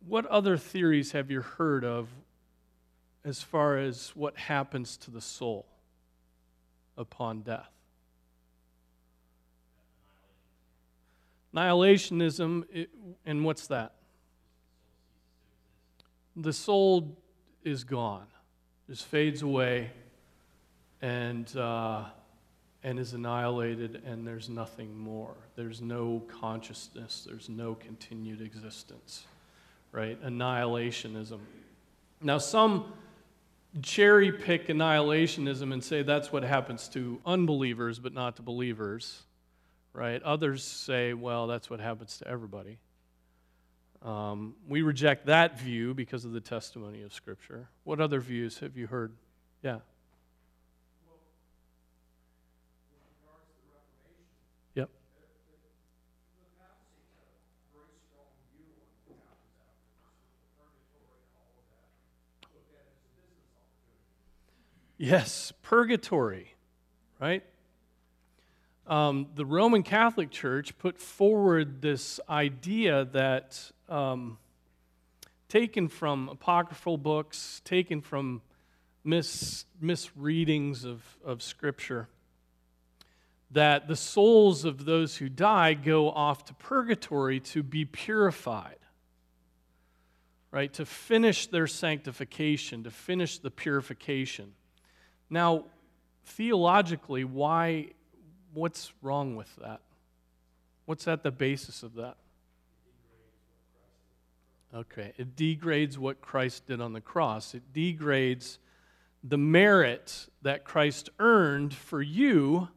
What 0.08 0.24
other 0.24 0.56
theories 0.56 1.12
have 1.12 1.30
you 1.30 1.42
heard 1.42 1.84
of 1.84 2.08
as 3.22 3.42
far 3.42 3.76
as 3.76 4.12
what 4.16 4.38
happens 4.38 4.96
to 4.96 5.10
the 5.10 5.20
soul 5.20 5.66
upon 6.96 7.42
death? 7.42 7.68
Annihilationism, 11.54 12.86
and 13.26 13.44
what's 13.44 13.66
that? 13.66 13.92
The 16.34 16.54
soul 16.54 17.18
is 17.62 17.84
gone, 17.84 18.26
just 18.88 19.04
fades 19.04 19.42
away, 19.42 19.90
and, 21.02 21.54
uh, 21.54 22.06
and 22.84 22.98
is 22.98 23.12
annihilated, 23.12 24.02
and 24.04 24.26
there's 24.26 24.48
nothing 24.48 24.96
more. 24.96 25.34
There's 25.54 25.80
no 25.80 26.22
consciousness, 26.40 27.24
there's 27.26 27.48
no 27.48 27.74
continued 27.74 28.40
existence, 28.40 29.24
right? 29.92 30.20
Annihilationism. 30.24 31.38
Now, 32.20 32.38
some 32.38 32.92
cherry 33.82 34.32
pick 34.32 34.68
annihilationism 34.68 35.72
and 35.72 35.82
say 35.82 36.02
that's 36.02 36.32
what 36.32 36.42
happens 36.42 36.88
to 36.88 37.20
unbelievers, 37.24 37.98
but 37.98 38.12
not 38.12 38.36
to 38.36 38.42
believers 38.42 39.22
right? 39.92 40.22
Others 40.22 40.64
say, 40.64 41.12
well, 41.12 41.46
that's 41.46 41.68
what 41.68 41.80
happens 41.80 42.18
to 42.18 42.28
everybody. 42.28 42.78
Um, 44.02 44.54
we 44.66 44.82
reject 44.82 45.26
that 45.26 45.58
view 45.60 45.94
because 45.94 46.24
of 46.24 46.32
the 46.32 46.40
testimony 46.40 47.02
of 47.02 47.12
Scripture. 47.12 47.68
What 47.84 48.00
other 48.00 48.20
views 48.20 48.58
have 48.58 48.76
you 48.76 48.86
heard? 48.86 49.12
Yeah. 49.62 49.78
Yes, 65.02 65.52
purgatory, 65.62 66.54
right? 67.20 67.42
um, 68.86 69.26
the 69.34 69.44
Roman 69.44 69.82
Catholic 69.82 70.30
Church 70.30 70.78
put 70.78 71.00
forward 71.00 71.82
this 71.82 72.20
idea 72.28 73.06
that, 73.06 73.72
um, 73.88 74.38
taken 75.48 75.88
from 75.88 76.28
apocryphal 76.28 76.98
books, 76.98 77.60
taken 77.64 78.00
from 78.00 78.42
mis- 79.02 79.64
misreadings 79.80 80.84
of, 80.84 81.02
of 81.24 81.42
Scripture, 81.42 82.08
that 83.50 83.88
the 83.88 83.96
souls 83.96 84.64
of 84.64 84.84
those 84.84 85.16
who 85.16 85.28
die 85.28 85.74
go 85.74 86.10
off 86.10 86.44
to 86.44 86.54
purgatory 86.54 87.40
to 87.40 87.64
be 87.64 87.84
purified, 87.84 88.78
right? 90.52 90.72
To 90.74 90.86
finish 90.86 91.48
their 91.48 91.66
sanctification, 91.66 92.84
to 92.84 92.90
finish 92.92 93.38
the 93.38 93.50
purification. 93.50 94.52
Now, 95.32 95.64
theologically, 96.26 97.24
why, 97.24 97.86
what's 98.52 98.92
wrong 99.00 99.34
with 99.34 99.48
that? 99.56 99.80
What's 100.84 101.08
at 101.08 101.22
the 101.22 101.30
basis 101.30 101.82
of 101.82 101.94
that? 101.94 102.16
Okay, 104.74 105.14
it 105.16 105.34
degrades 105.34 105.98
what 105.98 106.20
Christ 106.20 106.66
did 106.66 106.82
on 106.82 106.92
the 106.92 107.00
cross. 107.00 107.54
It 107.54 107.62
degrades 107.72 108.58
the 109.24 109.38
merit 109.38 110.28
that 110.42 110.64
Christ 110.64 111.08
earned 111.18 111.72
for 111.72 112.02
you 112.02 112.68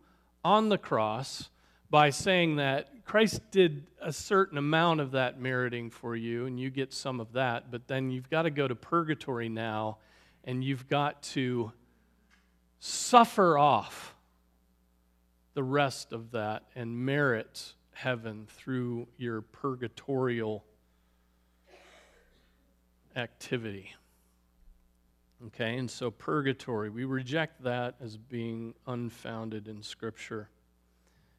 on 0.42 0.70
the 0.70 0.78
cross 0.78 1.50
by 1.90 2.10
saying 2.10 2.56
that 2.56 3.04
Christ 3.04 3.42
did 3.52 3.86
a 4.02 4.14
certain 4.14 4.58
amount 4.58 5.02
of 5.02 5.12
that 5.12 5.42
meriting 5.42 5.90
for 5.90 6.16
you, 6.16 6.46
and 6.46 6.58
you 6.58 6.70
get 6.70 6.94
some 6.94 7.20
of 7.20 7.34
that, 7.34 7.70
but 7.70 7.90
then 7.90 8.12
you've 8.12 8.30
got 8.30 8.44
to 8.44 8.50
go 8.50 8.66
to 8.66 8.76
purgatory 8.76 9.50
now, 9.50 9.98
and 10.46 10.64
you've 10.64 10.88
got 10.88 11.22
to 11.22 11.74
suffer 12.80 13.58
off 13.58 14.16
the 15.54 15.64
rest 15.64 16.12
of 16.12 16.32
that 16.32 16.64
and 16.76 16.98
merit 16.98 17.74
heaven 17.94 18.46
through 18.50 19.08
your 19.18 19.42
purgatorial 19.42 20.64
activity. 23.16 23.94
Okay, 25.48 25.78
and 25.78 25.90
so 25.90 26.12
purgatory, 26.12 26.90
we 26.90 27.06
reject 27.06 27.64
that 27.64 27.96
as 28.02 28.18
being 28.18 28.74
unfounded 28.88 29.68
in 29.68 29.82
Scripture. 29.82 30.50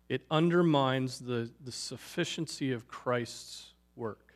It 0.09 0.23
undermines 0.31 1.19
the, 1.19 1.50
the 1.64 1.73
sufficiency 1.73 2.73
of 2.73 2.87
Christ's 2.88 3.75
work. 3.97 4.35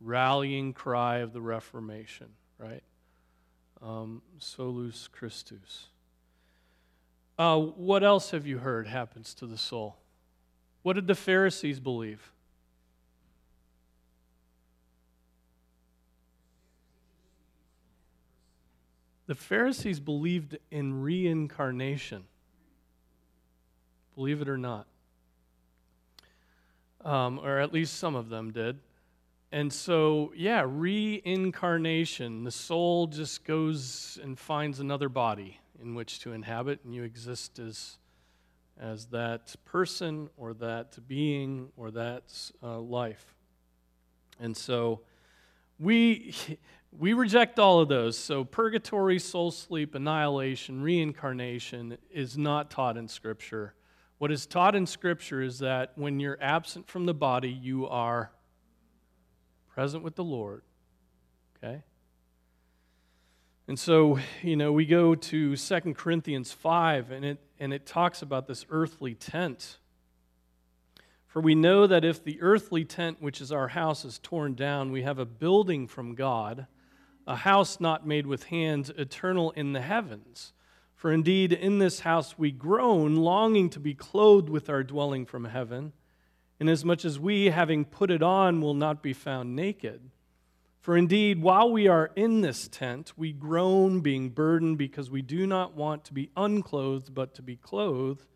Rallying 0.00 0.72
cry 0.72 1.18
of 1.18 1.32
the 1.32 1.40
Reformation, 1.40 2.28
right? 2.58 2.82
Um, 3.82 4.22
solus 4.38 5.08
Christus. 5.08 5.88
Uh, 7.38 7.58
what 7.58 8.02
else 8.02 8.30
have 8.30 8.46
you 8.46 8.58
heard 8.58 8.86
happens 8.86 9.34
to 9.34 9.46
the 9.46 9.58
soul? 9.58 9.96
What 10.82 10.94
did 10.94 11.06
the 11.06 11.14
Pharisees 11.14 11.78
believe? 11.80 12.32
The 19.26 19.34
Pharisees 19.34 20.00
believed 20.00 20.56
in 20.70 21.02
reincarnation. 21.02 22.24
Believe 24.14 24.40
it 24.40 24.48
or 24.48 24.56
not. 24.56 24.86
Um, 27.04 27.40
or 27.40 27.58
at 27.58 27.72
least 27.72 27.98
some 27.98 28.14
of 28.14 28.28
them 28.28 28.52
did. 28.52 28.78
And 29.56 29.72
so, 29.72 30.34
yeah, 30.36 30.66
reincarnation. 30.68 32.44
The 32.44 32.50
soul 32.50 33.06
just 33.06 33.42
goes 33.46 34.18
and 34.22 34.38
finds 34.38 34.80
another 34.80 35.08
body 35.08 35.58
in 35.80 35.94
which 35.94 36.20
to 36.20 36.32
inhabit, 36.32 36.80
and 36.84 36.94
you 36.94 37.04
exist 37.04 37.58
as, 37.58 37.96
as 38.78 39.06
that 39.06 39.56
person 39.64 40.28
or 40.36 40.52
that 40.52 40.98
being 41.08 41.70
or 41.74 41.90
that 41.92 42.24
uh, 42.62 42.78
life. 42.80 43.34
And 44.38 44.54
so, 44.54 45.00
we, 45.78 46.34
we 46.92 47.14
reject 47.14 47.58
all 47.58 47.80
of 47.80 47.88
those. 47.88 48.18
So, 48.18 48.44
purgatory, 48.44 49.18
soul 49.18 49.50
sleep, 49.50 49.94
annihilation, 49.94 50.82
reincarnation 50.82 51.96
is 52.10 52.36
not 52.36 52.70
taught 52.70 52.98
in 52.98 53.08
Scripture. 53.08 53.74
What 54.18 54.30
is 54.30 54.44
taught 54.44 54.76
in 54.76 54.84
Scripture 54.84 55.40
is 55.40 55.60
that 55.60 55.92
when 55.94 56.20
you're 56.20 56.36
absent 56.42 56.88
from 56.88 57.06
the 57.06 57.14
body, 57.14 57.48
you 57.50 57.86
are 57.86 58.32
present 59.76 60.02
with 60.02 60.16
the 60.16 60.24
Lord. 60.24 60.62
Okay? 61.62 61.82
And 63.68 63.78
so, 63.78 64.18
you 64.42 64.56
know, 64.56 64.72
we 64.72 64.86
go 64.86 65.14
to 65.14 65.54
2 65.54 65.80
Corinthians 65.92 66.50
5, 66.50 67.10
and 67.10 67.26
it, 67.26 67.38
and 67.60 67.74
it 67.74 67.84
talks 67.84 68.22
about 68.22 68.46
this 68.46 68.64
earthly 68.70 69.14
tent. 69.14 69.76
For 71.26 71.42
we 71.42 71.54
know 71.54 71.86
that 71.86 72.06
if 72.06 72.24
the 72.24 72.40
earthly 72.40 72.86
tent, 72.86 73.20
which 73.20 73.42
is 73.42 73.52
our 73.52 73.68
house, 73.68 74.06
is 74.06 74.18
torn 74.22 74.54
down, 74.54 74.92
we 74.92 75.02
have 75.02 75.18
a 75.18 75.26
building 75.26 75.86
from 75.86 76.14
God 76.14 76.66
a 77.26 77.36
house 77.36 77.80
not 77.80 78.06
made 78.06 78.26
with 78.26 78.44
hands, 78.44 78.90
eternal 78.96 79.50
in 79.50 79.72
the 79.72 79.80
heavens. 79.80 80.52
For 80.94 81.12
indeed, 81.12 81.52
in 81.52 81.80
this 81.80 82.00
house 82.00 82.38
we 82.38 82.50
groan, 82.50 83.16
longing 83.16 83.68
to 83.70 83.80
be 83.80 83.94
clothed 83.94 84.48
with 84.48 84.70
our 84.70 84.82
dwelling 84.82 85.26
from 85.26 85.44
heaven, 85.44 85.92
inasmuch 86.58 87.04
as 87.04 87.18
we, 87.18 87.46
having 87.46 87.84
put 87.84 88.10
it 88.10 88.22
on, 88.22 88.60
will 88.60 88.74
not 88.74 89.02
be 89.02 89.12
found 89.12 89.54
naked. 89.54 90.10
For 90.80 90.96
indeed, 90.96 91.42
while 91.42 91.70
we 91.70 91.88
are 91.88 92.12
in 92.14 92.42
this 92.42 92.68
tent, 92.68 93.12
we 93.16 93.32
groan, 93.32 94.00
being 94.00 94.28
burdened, 94.30 94.78
because 94.78 95.10
we 95.10 95.20
do 95.20 95.46
not 95.46 95.74
want 95.74 96.04
to 96.04 96.14
be 96.14 96.30
unclothed, 96.36 97.12
but 97.12 97.34
to 97.34 97.42
be 97.42 97.56
clothed, 97.56 98.26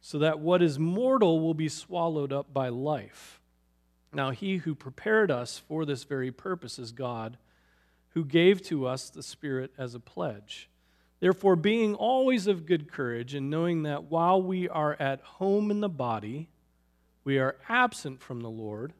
so 0.00 0.18
that 0.20 0.38
what 0.38 0.62
is 0.62 0.78
mortal 0.78 1.40
will 1.40 1.54
be 1.54 1.68
swallowed 1.68 2.32
up 2.32 2.54
by 2.54 2.68
life. 2.68 3.40
Now, 4.12 4.30
he 4.30 4.58
who 4.58 4.74
prepared 4.74 5.30
us 5.30 5.58
for 5.58 5.84
this 5.84 6.04
very 6.04 6.30
purpose 6.30 6.78
is 6.78 6.92
God 6.92 7.36
who 8.10 8.24
gave 8.24 8.62
to 8.62 8.86
us 8.86 9.10
the 9.10 9.22
Spirit 9.22 9.72
as 9.76 9.94
a 9.94 10.00
pledge. 10.00 10.70
Therefore, 11.20 11.56
being 11.56 11.94
always 11.94 12.46
of 12.46 12.64
good 12.64 12.90
courage, 12.90 13.34
and 13.34 13.50
knowing 13.50 13.82
that 13.82 14.04
while 14.04 14.40
we 14.40 14.68
are 14.68 14.96
at 15.00 15.20
home 15.20 15.70
in 15.70 15.80
the 15.80 15.88
body, 15.88 16.48
we 17.24 17.38
are 17.38 17.56
absent 17.68 18.20
from 18.20 18.40
the 18.40 18.50
Lord, 18.50 18.92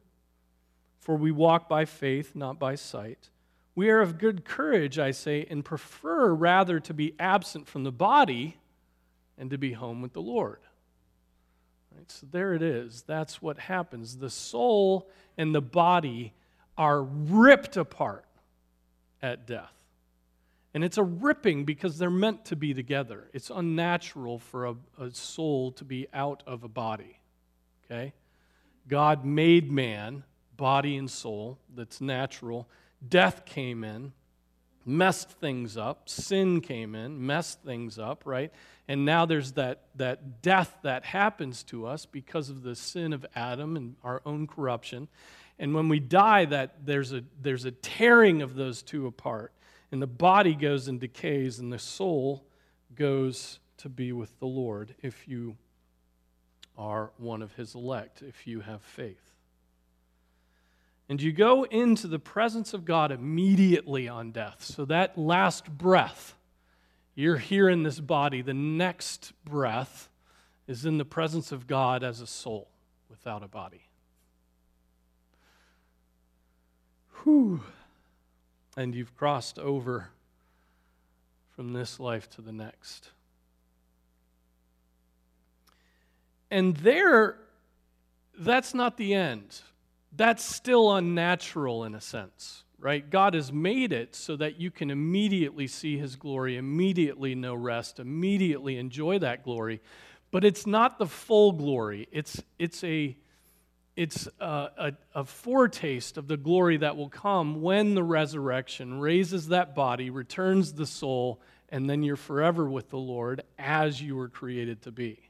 for 0.99 1.15
we 1.15 1.31
walk 1.31 1.67
by 1.67 1.85
faith, 1.85 2.35
not 2.35 2.59
by 2.59 2.75
sight. 2.75 3.29
We 3.75 3.89
are 3.89 4.01
of 4.01 4.17
good 4.17 4.43
courage, 4.45 4.99
I 4.99 5.11
say, 5.11 5.45
and 5.49 5.63
prefer 5.63 6.33
rather 6.33 6.79
to 6.81 6.93
be 6.93 7.15
absent 7.19 7.67
from 7.67 7.83
the 7.83 7.91
body 7.91 8.57
and 9.37 9.49
to 9.51 9.57
be 9.57 9.73
home 9.73 10.01
with 10.01 10.13
the 10.13 10.21
Lord. 10.21 10.59
Right, 11.95 12.11
so 12.11 12.27
there 12.29 12.53
it 12.53 12.61
is. 12.61 13.03
That's 13.07 13.41
what 13.41 13.57
happens. 13.57 14.17
The 14.17 14.29
soul 14.29 15.09
and 15.37 15.55
the 15.55 15.61
body 15.61 16.33
are 16.77 17.01
ripped 17.01 17.77
apart 17.77 18.25
at 19.21 19.47
death. 19.47 19.73
And 20.73 20.83
it's 20.83 20.97
a 20.97 21.03
ripping 21.03 21.65
because 21.65 21.97
they're 21.97 22.09
meant 22.09 22.45
to 22.45 22.55
be 22.55 22.73
together. 22.73 23.27
It's 23.33 23.49
unnatural 23.49 24.39
for 24.39 24.65
a, 24.67 24.75
a, 24.99 25.11
soul 25.11 25.71
to 25.73 25.83
be 25.83 26.07
out 26.13 26.43
of 26.45 26.63
a 26.63 26.67
body. 26.67 27.18
Okay? 27.89 28.13
God 28.87 29.25
made 29.25 29.71
man, 29.71 30.23
body 30.57 30.97
and 30.97 31.09
soul, 31.09 31.59
that's 31.73 32.01
natural. 32.01 32.67
Death 33.07 33.45
came 33.45 33.83
in, 33.83 34.13
messed 34.85 35.31
things 35.31 35.77
up. 35.77 36.09
Sin 36.09 36.61
came 36.61 36.95
in, 36.95 37.25
messed 37.25 37.61
things 37.63 37.99
up, 37.99 38.23
right? 38.25 38.51
And 38.87 39.05
now 39.05 39.25
there's 39.25 39.53
that, 39.53 39.83
that 39.95 40.41
death 40.41 40.75
that 40.81 41.05
happens 41.05 41.63
to 41.65 41.85
us 41.85 42.05
because 42.05 42.49
of 42.49 42.63
the 42.63 42.75
sin 42.75 43.13
of 43.13 43.25
Adam 43.35 43.77
and 43.77 43.95
our 44.03 44.21
own 44.25 44.47
corruption. 44.47 45.07
And 45.59 45.75
when 45.75 45.89
we 45.89 45.99
die, 45.99 46.45
that 46.45 46.85
there's 46.85 47.13
a, 47.13 47.23
there's 47.41 47.65
a 47.65 47.71
tearing 47.71 48.41
of 48.41 48.55
those 48.55 48.81
two 48.81 49.07
apart. 49.07 49.53
And 49.91 50.01
the 50.01 50.07
body 50.07 50.55
goes 50.55 50.87
and 50.87 50.99
decays, 50.99 51.59
and 51.59 51.71
the 51.71 51.79
soul 51.79 52.45
goes 52.95 53.59
to 53.77 53.89
be 53.89 54.11
with 54.11 54.37
the 54.39 54.45
Lord 54.45 54.95
if 55.01 55.27
you 55.27 55.55
are 56.79 57.11
one 57.17 57.41
of 57.41 57.53
his 57.53 57.75
elect, 57.75 58.21
if 58.21 58.47
you 58.47 58.61
have 58.61 58.81
faith. 58.81 59.33
And 61.09 61.21
you 61.21 61.33
go 61.33 61.63
into 61.63 62.07
the 62.07 62.19
presence 62.19 62.73
of 62.73 62.85
God 62.85 63.11
immediately 63.11 64.07
on 64.07 64.31
death. 64.31 64.63
So 64.63 64.85
that 64.85 65.17
last 65.17 65.69
breath, 65.69 66.35
you're 67.15 67.37
here 67.37 67.67
in 67.67 67.83
this 67.83 67.99
body. 67.99 68.41
The 68.41 68.53
next 68.53 69.33
breath 69.43 70.07
is 70.67 70.85
in 70.85 70.97
the 70.97 71.05
presence 71.05 71.51
of 71.51 71.67
God 71.67 72.01
as 72.01 72.21
a 72.21 72.27
soul 72.27 72.69
without 73.09 73.43
a 73.43 73.47
body. 73.47 73.87
Whew. 77.23 77.61
And 78.77 78.95
you've 78.95 79.17
crossed 79.17 79.59
over 79.59 80.09
from 81.55 81.73
this 81.73 81.99
life 81.99 82.29
to 82.35 82.41
the 82.41 82.53
next. 82.53 83.09
And 86.51 86.75
there, 86.77 87.37
that's 88.37 88.73
not 88.73 88.97
the 88.97 89.13
end. 89.13 89.61
That's 90.15 90.43
still 90.43 90.93
unnatural 90.93 91.83
in 91.83 91.93
a 91.93 92.01
sense, 92.01 92.63
right? 92.79 93.07
God 93.07 93.35
has 93.35 93.53
made 93.53 93.93
it 93.93 94.15
so 94.15 94.35
that 94.37 94.59
you 94.59 94.71
can 94.71 94.89
immediately 94.89 95.67
see 95.67 95.97
His 95.97 96.15
glory, 96.15 96.57
immediately 96.57 97.35
know 97.35 97.53
rest, 97.53 97.99
immediately 97.99 98.77
enjoy 98.77 99.19
that 99.19 99.43
glory. 99.43 99.81
But 100.31 100.43
it's 100.43 100.65
not 100.65 100.99
the 100.99 101.07
full 101.07 101.51
glory. 101.51 102.07
It's, 102.11 102.41
it's 102.57 102.83
a 102.83 103.15
it's 103.99 104.29
a, 104.39 104.45
a, 104.77 104.93
a, 105.13 105.25
foretaste 105.25 106.17
of 106.17 106.29
the 106.29 106.37
glory 106.37 106.77
that 106.77 106.95
will 106.95 107.09
come 107.09 107.61
when 107.61 107.95
the 107.95 108.03
resurrection 108.03 109.01
raises 109.01 109.49
that 109.49 109.75
body, 109.75 110.09
returns 110.09 110.71
the 110.71 110.85
soul, 110.85 111.41
and 111.67 111.89
then 111.89 112.01
you're 112.01 112.15
forever 112.15 112.69
with 112.69 112.89
the 112.91 112.97
Lord 112.97 113.43
as 113.57 114.01
you 114.01 114.15
were 114.15 114.29
created 114.29 114.83
to 114.83 114.91
be. 114.93 115.28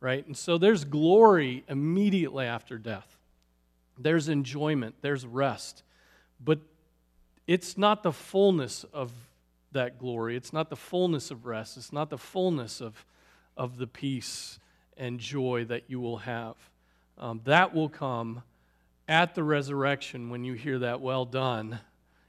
Right? 0.00 0.26
And 0.26 0.36
so 0.36 0.58
there's 0.58 0.84
glory 0.84 1.64
immediately 1.68 2.46
after 2.46 2.78
death. 2.78 3.16
There's 3.98 4.28
enjoyment, 4.28 4.96
there's 5.00 5.24
rest. 5.24 5.82
But 6.42 6.60
it's 7.46 7.78
not 7.78 8.02
the 8.02 8.12
fullness 8.12 8.84
of 8.92 9.12
that 9.72 9.98
glory. 9.98 10.36
It's 10.36 10.52
not 10.52 10.70
the 10.70 10.76
fullness 10.76 11.30
of 11.30 11.46
rest. 11.46 11.76
It's 11.76 11.92
not 11.92 12.10
the 12.10 12.18
fullness 12.18 12.80
of, 12.80 13.04
of 13.56 13.78
the 13.78 13.86
peace 13.86 14.58
and 14.96 15.20
joy 15.20 15.64
that 15.66 15.84
you 15.88 16.00
will 16.00 16.18
have. 16.18 16.56
Um, 17.18 17.40
that 17.44 17.74
will 17.74 17.88
come 17.88 18.42
at 19.08 19.34
the 19.34 19.44
resurrection 19.44 20.30
when 20.30 20.44
you 20.44 20.54
hear 20.54 20.80
that, 20.80 21.00
well 21.00 21.24
done, 21.24 21.78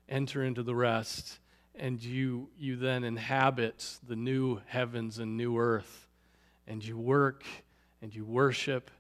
enter 0.08 0.44
into 0.44 0.64
the 0.64 0.76
rest, 0.76 1.40
and 1.76 2.02
you, 2.02 2.50
you 2.58 2.76
then 2.76 3.04
inhabit 3.04 3.98
the 4.08 4.16
new 4.16 4.62
heavens 4.68 5.20
and 5.20 5.38
new 5.38 5.58
earth, 5.58 6.07
and 6.68 6.84
you 6.84 6.98
work 6.98 7.44
and 8.02 8.14
you 8.14 8.26
worship 8.26 8.92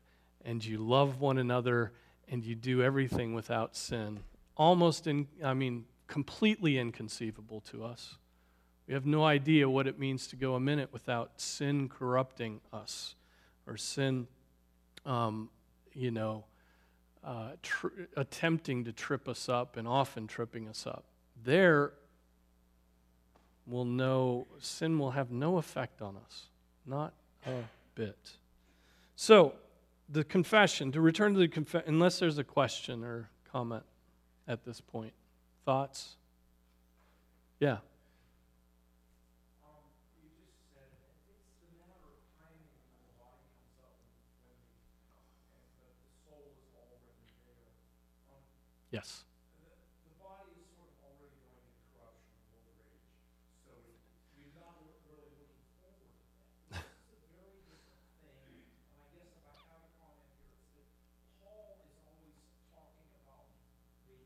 and 0.45 0.63
you 0.63 0.77
love 0.77 1.19
one 1.19 1.37
another 1.37 1.91
and 2.29 2.43
you 2.43 2.55
do 2.55 2.81
everything 2.81 3.33
without 3.33 3.75
sin. 3.75 4.19
Almost 4.55 5.07
in, 5.07 5.27
I 5.43 5.53
mean, 5.53 5.85
completely 6.07 6.77
inconceivable 6.77 7.61
to 7.71 7.83
us. 7.83 8.15
We 8.87 8.93
have 8.93 9.05
no 9.05 9.25
idea 9.25 9.69
what 9.69 9.87
it 9.87 9.99
means 9.99 10.27
to 10.27 10.35
go 10.35 10.55
a 10.55 10.59
minute 10.59 10.93
without 10.93 11.41
sin 11.41 11.89
corrupting 11.89 12.61
us 12.71 13.15
or 13.65 13.75
sin, 13.75 14.27
um, 15.05 15.49
you 15.93 16.11
know, 16.11 16.45
uh, 17.23 17.49
tr- 17.61 17.87
attempting 18.15 18.85
to 18.85 18.93
trip 18.93 19.27
us 19.27 19.49
up 19.49 19.75
and 19.75 19.87
often 19.87 20.25
tripping 20.25 20.69
us 20.69 20.87
up. 20.87 21.03
There, 21.43 21.91
will 23.67 23.85
know 23.85 24.47
sin 24.59 24.97
will 24.97 25.11
have 25.11 25.29
no 25.29 25.57
effect 25.57 26.01
on 26.01 26.15
us, 26.15 26.45
not 26.85 27.13
bit. 27.95 28.37
So, 29.15 29.53
the 30.09 30.23
confession, 30.23 30.91
to 30.93 31.01
return 31.01 31.33
to 31.33 31.39
the 31.39 31.47
confession, 31.47 31.89
unless 31.89 32.19
there's 32.19 32.37
a 32.37 32.43
question 32.43 33.03
or 33.03 33.29
comment 33.51 33.83
at 34.47 34.63
this 34.63 34.79
point. 34.79 35.13
Thoughts? 35.65 36.15
Yeah. 37.59 37.77
Yes. 48.89 49.27
The, 49.59 50.15
body 50.15 50.55
is 50.57 50.65
sort 50.79 50.87
of 50.87 50.95
already 51.03 51.27
going 51.43 51.59
into 51.59 51.83
corruption 51.91 52.39
and 52.39 52.55
old 52.55 52.79
age, 52.87 53.03
so 53.67 53.75
we're 54.39 54.55
not 54.55 54.79
really 55.11 55.27
looking 55.37 55.67
forward 55.83 56.07
to 56.07 56.23
that. 56.71 56.87
This 56.87 57.19
is 57.19 57.19
a 57.19 57.31
very 57.35 57.61
different 57.67 58.07
thing, 58.23 58.63
and 58.63 58.97
I 59.03 59.07
guess 59.11 59.27
if 59.27 59.43
I 59.43 59.59
have 59.59 59.83
a 59.85 59.91
comment 59.99 60.33
here, 60.39 60.55
it's 60.79 60.95
that 61.03 61.19
Paul 61.43 61.83
is 61.83 61.99
always 61.99 62.39
talking 62.71 63.11
about 63.21 63.51
the 64.07 64.23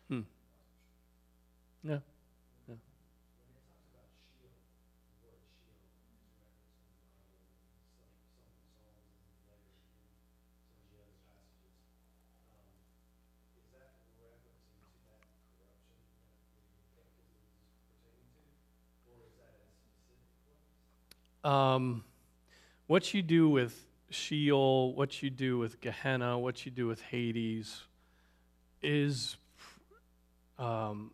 Hmm. 0.08 0.22
Yeah. 1.82 1.98
When 2.66 2.76
it 2.76 3.64
talks 3.64 3.87
about 3.94 4.11
Sheol, 4.37 4.52
the 4.52 5.24
word 5.24 5.40
Sheol 5.56 5.72
is 5.72 5.96
referenced 5.96 6.04
in 6.04 6.18
the 6.18 6.37
Bible, 6.37 6.85
in 6.85 7.80
some, 7.96 8.12
some 8.37 8.52
of 8.52 8.58
the 8.61 8.74
Psalms 8.76 9.08
and 9.16 9.32
later 9.48 9.72
in 9.72 9.88
some 10.68 10.85
of 10.85 10.92
the 10.92 11.00
other 11.00 11.16
passages. 11.32 11.80
Um, 12.52 12.76
is 13.56 13.66
that 13.72 13.96
referencing 14.20 14.85
to 14.85 15.00
that 15.08 15.24
corruption 15.56 15.96
that 16.04 16.28
the 16.28 17.08
baptism 17.08 17.24
is 17.40 17.72
pertaining 17.72 18.28
to? 18.37 18.44
Or 19.08 19.16
is 19.24 19.32
that 19.40 19.56
a 19.56 19.66
specific 19.72 20.28
place? 20.44 20.68
Um, 21.44 22.05
what 22.87 23.14
you 23.14 23.22
do 23.22 23.48
with 23.48 23.87
Sheol, 24.11 24.94
what 24.94 25.22
you 25.22 25.31
do 25.31 25.59
with 25.59 25.81
Gehenna, 25.81 26.38
what 26.38 26.64
you 26.64 26.70
do 26.70 26.87
with 26.87 27.00
Hades 27.02 27.83
is 28.83 29.37
um, 30.59 31.12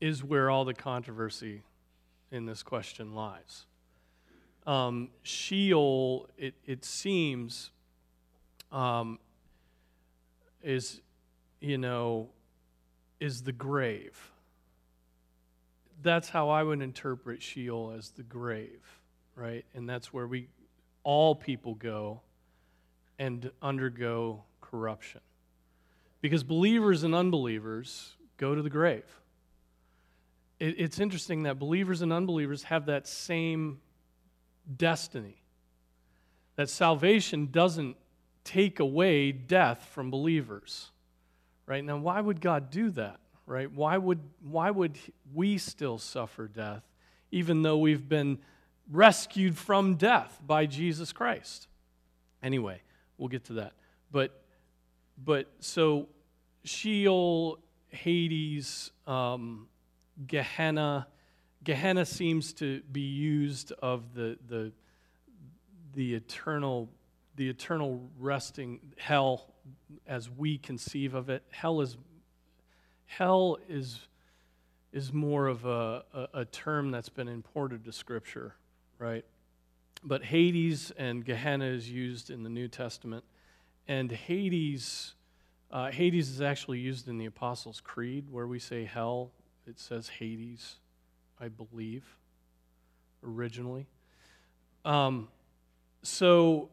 is 0.00 0.22
where 0.22 0.50
all 0.50 0.64
the 0.64 0.74
controversy 0.74 1.62
in 2.30 2.46
this 2.46 2.62
question 2.62 3.14
lies. 3.14 3.64
Um, 4.66 5.10
Sheol, 5.22 6.28
it, 6.36 6.54
it 6.66 6.84
seems, 6.84 7.70
um, 8.72 9.18
is, 10.62 11.00
you 11.60 11.78
know, 11.78 12.28
is 13.20 13.42
the 13.42 13.52
grave. 13.52 14.32
That's 16.02 16.28
how 16.28 16.50
I 16.50 16.62
would 16.62 16.82
interpret 16.82 17.42
Sheol 17.42 17.94
as 17.96 18.10
the 18.10 18.22
grave, 18.22 18.95
right? 19.36 19.64
And 19.74 19.88
that's 19.88 20.12
where 20.12 20.26
we, 20.26 20.48
all 21.04 21.36
people 21.36 21.74
go 21.74 22.22
and 23.18 23.50
undergo 23.62 24.42
corruption. 24.60 25.20
Because 26.20 26.42
believers 26.42 27.04
and 27.04 27.14
unbelievers 27.14 28.14
go 28.38 28.54
to 28.54 28.62
the 28.62 28.70
grave 28.70 29.04
it, 30.58 30.74
it's 30.78 30.98
interesting 30.98 31.44
that 31.44 31.58
believers 31.58 32.02
and 32.02 32.12
unbelievers 32.12 32.64
have 32.64 32.86
that 32.86 33.06
same 33.06 33.80
destiny. 34.74 35.42
That 36.56 36.70
salvation 36.70 37.48
doesn't 37.50 37.96
take 38.44 38.80
away 38.80 39.32
death 39.32 39.88
from 39.92 40.10
believers. 40.10 40.90
Right? 41.66 41.84
Now, 41.84 41.98
why 41.98 42.20
would 42.20 42.40
God 42.40 42.70
do 42.70 42.90
that? 42.90 43.18
Right? 43.44 43.70
Why 43.70 43.96
would, 43.96 44.20
why 44.42 44.70
would 44.70 44.98
we 45.34 45.58
still 45.58 45.98
suffer 45.98 46.48
death 46.48 46.82
even 47.32 47.62
though 47.62 47.76
we've 47.76 48.08
been 48.08 48.38
rescued 48.90 49.56
from 49.56 49.96
death 49.96 50.40
by 50.46 50.66
Jesus 50.66 51.12
Christ? 51.12 51.68
Anyway, 52.42 52.80
we'll 53.18 53.28
get 53.28 53.44
to 53.46 53.54
that. 53.54 53.72
But, 54.10 54.42
but 55.22 55.50
so 55.60 56.08
Sheol, 56.64 57.58
Hades, 57.88 58.90
um, 59.06 59.68
Gehenna. 60.26 61.06
Gehenna 61.64 62.06
seems 62.06 62.52
to 62.54 62.80
be 62.92 63.00
used 63.00 63.72
of 63.72 64.14
the, 64.14 64.38
the, 64.48 64.72
the, 65.94 66.14
eternal, 66.14 66.88
the 67.36 67.48
eternal 67.48 68.08
resting 68.18 68.80
hell 68.96 69.54
as 70.06 70.30
we 70.30 70.58
conceive 70.58 71.14
of 71.14 71.28
it. 71.28 71.42
Hell 71.50 71.80
is, 71.80 71.96
hell 73.06 73.58
is, 73.68 74.00
is 74.92 75.12
more 75.12 75.46
of 75.46 75.64
a, 75.64 76.04
a, 76.14 76.28
a 76.34 76.44
term 76.44 76.90
that's 76.90 77.08
been 77.08 77.28
imported 77.28 77.84
to 77.84 77.92
Scripture, 77.92 78.54
right? 78.98 79.24
But 80.02 80.24
Hades 80.24 80.92
and 80.96 81.24
Gehenna 81.24 81.66
is 81.66 81.90
used 81.90 82.30
in 82.30 82.42
the 82.42 82.50
New 82.50 82.68
Testament. 82.68 83.24
And 83.88 84.10
Hades, 84.10 85.14
uh, 85.70 85.90
Hades 85.90 86.30
is 86.30 86.40
actually 86.40 86.78
used 86.78 87.08
in 87.08 87.18
the 87.18 87.26
Apostles' 87.26 87.80
Creed, 87.80 88.26
where 88.30 88.46
we 88.46 88.58
say 88.58 88.84
hell 88.84 89.30
it 89.66 89.80
says 89.80 90.08
Hades, 90.08 90.76
I 91.40 91.48
believe, 91.48 92.04
originally. 93.24 93.86
Um, 94.84 95.28
so 96.02 96.70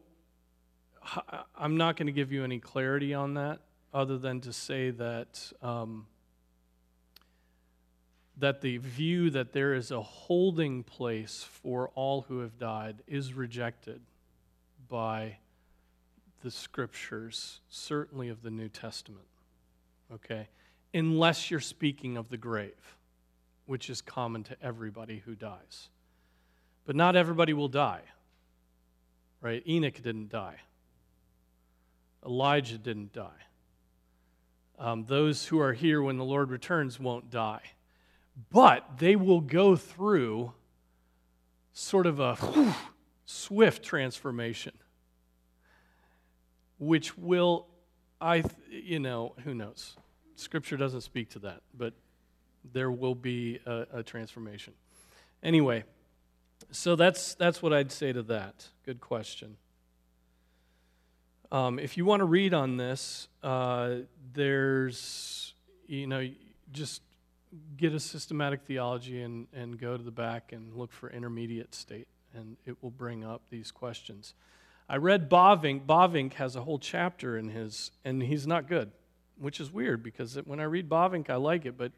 I'm 1.56 1.76
not 1.76 1.96
going 1.96 2.06
to 2.06 2.12
give 2.12 2.30
you 2.30 2.44
any 2.44 2.60
clarity 2.60 3.14
on 3.14 3.34
that 3.34 3.60
other 3.92 4.16
than 4.16 4.40
to 4.42 4.52
say 4.52 4.90
that 4.90 5.52
um, 5.60 6.06
that 8.36 8.60
the 8.60 8.78
view 8.78 9.30
that 9.30 9.52
there 9.52 9.74
is 9.74 9.90
a 9.90 10.02
holding 10.02 10.82
place 10.82 11.42
for 11.62 11.90
all 11.94 12.22
who 12.22 12.40
have 12.40 12.58
died 12.58 12.96
is 13.06 13.32
rejected 13.32 14.00
by 14.88 15.38
the 16.42 16.50
scriptures, 16.50 17.60
certainly 17.68 18.28
of 18.28 18.42
the 18.42 18.50
New 18.50 18.68
Testament. 18.68 19.26
Okay? 20.12 20.48
unless 20.94 21.50
you're 21.50 21.60
speaking 21.60 22.16
of 22.16 22.28
the 22.28 22.36
grave, 22.36 22.96
which 23.66 23.90
is 23.90 24.00
common 24.00 24.44
to 24.44 24.56
everybody 24.62 25.22
who 25.26 25.34
dies. 25.34 25.88
But 26.86 26.94
not 26.94 27.16
everybody 27.16 27.52
will 27.52 27.68
die, 27.68 28.02
right? 29.40 29.62
Enoch 29.68 30.00
didn't 30.02 30.30
die, 30.30 30.60
Elijah 32.24 32.78
didn't 32.78 33.12
die. 33.12 33.28
Um, 34.78 35.04
those 35.04 35.46
who 35.46 35.60
are 35.60 35.72
here 35.72 36.02
when 36.02 36.16
the 36.16 36.24
Lord 36.24 36.50
returns 36.50 36.98
won't 36.98 37.30
die. 37.30 37.60
But 38.50 38.98
they 38.98 39.16
will 39.16 39.40
go 39.40 39.76
through 39.76 40.52
sort 41.72 42.06
of 42.06 42.20
a 42.20 42.34
whew, 42.34 42.74
swift 43.24 43.82
transformation, 43.82 44.72
which 46.78 47.16
will, 47.16 47.66
I, 48.20 48.44
you 48.68 48.98
know, 48.98 49.34
who 49.44 49.54
knows? 49.54 49.96
Scripture 50.36 50.76
doesn't 50.76 51.02
speak 51.02 51.30
to 51.30 51.38
that, 51.40 51.62
but 51.76 51.94
there 52.72 52.90
will 52.90 53.14
be 53.14 53.60
a, 53.66 53.86
a 53.92 54.02
transformation. 54.02 54.72
Anyway, 55.42 55.84
so 56.70 56.96
that's 56.96 57.34
that's 57.34 57.62
what 57.62 57.72
I'd 57.72 57.92
say 57.92 58.12
to 58.12 58.22
that. 58.24 58.68
Good 58.84 59.00
question. 59.00 59.56
Um, 61.52 61.78
if 61.78 61.96
you 61.96 62.04
want 62.04 62.20
to 62.20 62.24
read 62.24 62.52
on 62.52 62.78
this, 62.78 63.28
uh, 63.42 63.96
there's, 64.32 65.54
you 65.86 66.08
know, 66.08 66.28
just 66.72 67.02
get 67.76 67.92
a 67.92 68.00
systematic 68.00 68.62
theology 68.62 69.22
and, 69.22 69.46
and 69.52 69.78
go 69.78 69.96
to 69.96 70.02
the 70.02 70.10
back 70.10 70.52
and 70.52 70.74
look 70.74 70.92
for 70.92 71.10
intermediate 71.10 71.74
state, 71.74 72.08
and 72.34 72.56
it 72.66 72.82
will 72.82 72.90
bring 72.90 73.24
up 73.24 73.42
these 73.50 73.70
questions. 73.70 74.34
I 74.88 74.96
read 74.96 75.30
Bavinck. 75.30 75.86
Bavinck 75.86 76.34
has 76.34 76.56
a 76.56 76.62
whole 76.62 76.78
chapter 76.78 77.38
in 77.38 77.48
his, 77.48 77.90
and 78.04 78.22
he's 78.22 78.46
not 78.46 78.68
good, 78.68 78.92
which 79.38 79.60
is 79.60 79.72
weird 79.72 80.02
because 80.02 80.36
when 80.44 80.60
I 80.60 80.64
read 80.64 80.88
Bavinck, 80.88 81.30
I 81.30 81.36
like 81.36 81.64
it, 81.64 81.78
but 81.78 81.92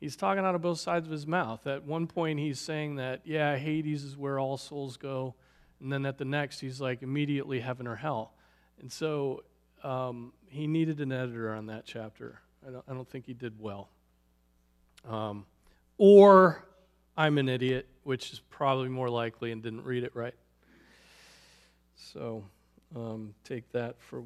he's 0.00 0.16
talking 0.16 0.44
out 0.44 0.54
of 0.54 0.62
both 0.62 0.80
sides 0.80 1.06
of 1.06 1.12
his 1.12 1.26
mouth. 1.26 1.66
At 1.66 1.84
one 1.84 2.06
point, 2.06 2.38
he's 2.38 2.58
saying 2.58 2.96
that, 2.96 3.22
yeah, 3.24 3.56
Hades 3.56 4.02
is 4.02 4.16
where 4.16 4.38
all 4.38 4.56
souls 4.56 4.96
go. 4.96 5.34
And 5.80 5.92
then 5.92 6.06
at 6.06 6.16
the 6.16 6.24
next, 6.24 6.60
he's 6.60 6.80
like, 6.80 7.02
immediately 7.02 7.60
heaven 7.60 7.86
or 7.86 7.96
hell. 7.96 8.32
And 8.80 8.90
so 8.90 9.44
um, 9.84 10.32
he 10.48 10.66
needed 10.66 11.00
an 11.00 11.12
editor 11.12 11.52
on 11.52 11.66
that 11.66 11.84
chapter. 11.84 12.40
I 12.66 12.70
don't, 12.70 12.84
I 12.88 12.94
don't 12.94 13.08
think 13.08 13.26
he 13.26 13.34
did 13.34 13.60
well. 13.60 13.90
Um, 15.08 15.46
or 15.98 16.64
I'm 17.16 17.38
an 17.38 17.48
idiot, 17.48 17.86
which 18.02 18.32
is 18.32 18.40
probably 18.50 18.88
more 18.88 19.08
likely 19.08 19.52
and 19.52 19.62
didn't 19.62 19.84
read 19.84 20.04
it 20.04 20.14
right. 20.14 20.34
So 21.94 22.44
um, 22.94 23.34
take 23.44 23.70
that 23.72 23.96
for. 24.00 24.22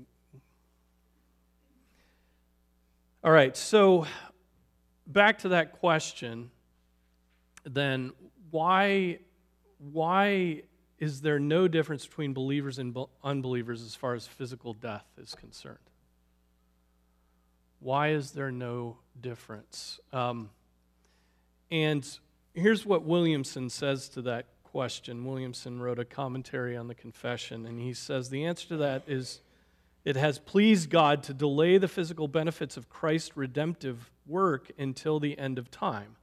All 3.23 3.31
right, 3.31 3.57
so 3.57 4.07
back 5.07 5.39
to 5.41 5.51
that 5.51 5.73
question, 5.73 6.51
then 7.65 8.13
why, 8.51 9.19
why 9.93 10.63
is 10.99 11.21
there 11.21 11.39
no 11.39 11.69
difference 11.69 12.07
between 12.07 12.33
believers 12.33 12.79
and 12.79 12.97
unbelievers 13.23 13.83
as 13.83 13.95
far 13.95 14.15
as 14.15 14.27
physical 14.27 14.73
death 14.73 15.05
is 15.21 15.35
concerned? 15.35 15.79
Why 17.79 18.11
is 18.11 18.33
there 18.33 18.51
no 18.51 18.99
difference? 19.21 20.01
Um, 20.13 20.51
and 21.71 22.07
here's 22.55 22.85
what 22.85 23.05
Williamson 23.05 23.71
says 23.71 24.09
to 24.11 24.23
that 24.23 24.47
question. 24.65 25.25
Williamson 25.25 25.81
wrote 25.81 25.99
a 25.99 26.05
commentary 26.05 26.77
on 26.77 26.89
the 26.89 26.95
confession, 26.95 27.67
and 27.67 27.81
he 27.81 27.93
says 27.93 28.31
the 28.31 28.45
answer 28.45 28.69
to 28.69 28.77
that 28.79 29.03
is 29.07 29.41
it 30.05 30.17
has 30.17 30.39
pleased 30.39 30.91
God 30.91 31.23
to 31.25 31.35
delay 31.35 31.79
the 31.79 31.89
physical 31.89 32.29
benefits 32.29 32.77
of 32.77 32.89
Christ's 32.89 33.37
redemptive 33.37 34.11
work 34.27 34.71
until 34.79 35.21
the 35.21 35.39
end 35.39 35.59
of 35.59 35.71
time. 35.71 36.17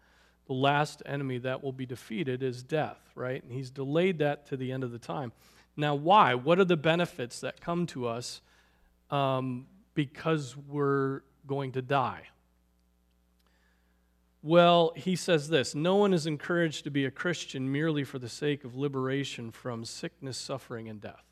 The 0.48 0.54
last 0.54 1.04
enemy 1.06 1.38
that 1.40 1.64
will 1.64 1.74
be 1.74 1.86
defeated 1.86 2.42
is 2.42 2.64
death, 2.64 3.00
right? 3.16 3.44
And 3.44 3.52
he's 3.52 3.70
delayed 3.70 4.20
that 4.20 4.48
to 4.48 4.58
the 4.58 4.72
end 4.72 4.84
of 4.84 4.92
the 4.92 5.00
time. 5.00 5.32
Now, 5.76 5.94
why? 5.94 6.34
What 6.34 6.58
are 6.58 6.66
the 6.66 6.78
benefits 6.78 7.42
that 7.42 7.62
come 7.62 7.86
to 7.88 8.08
us 8.08 8.42
um, 9.12 9.68
because 9.94 10.56
we're 10.56 11.22
going 11.46 11.74
to 11.74 11.82
die? 11.82 12.24
Well, 14.44 14.94
he 14.96 15.16
says 15.16 15.50
this 15.50 15.76
No 15.76 15.96
one 15.96 16.14
is 16.14 16.26
encouraged 16.26 16.84
to 16.86 16.92
be 16.92 17.06
a 17.06 17.12
Christian 17.12 17.72
merely 17.72 18.04
for 18.04 18.20
the 18.20 18.30
sake 18.30 18.64
of 18.64 18.76
liberation 18.76 19.52
from 19.52 19.86
sickness, 19.86 20.38
suffering, 20.38 20.88
and 20.88 21.02
death. 21.02 21.24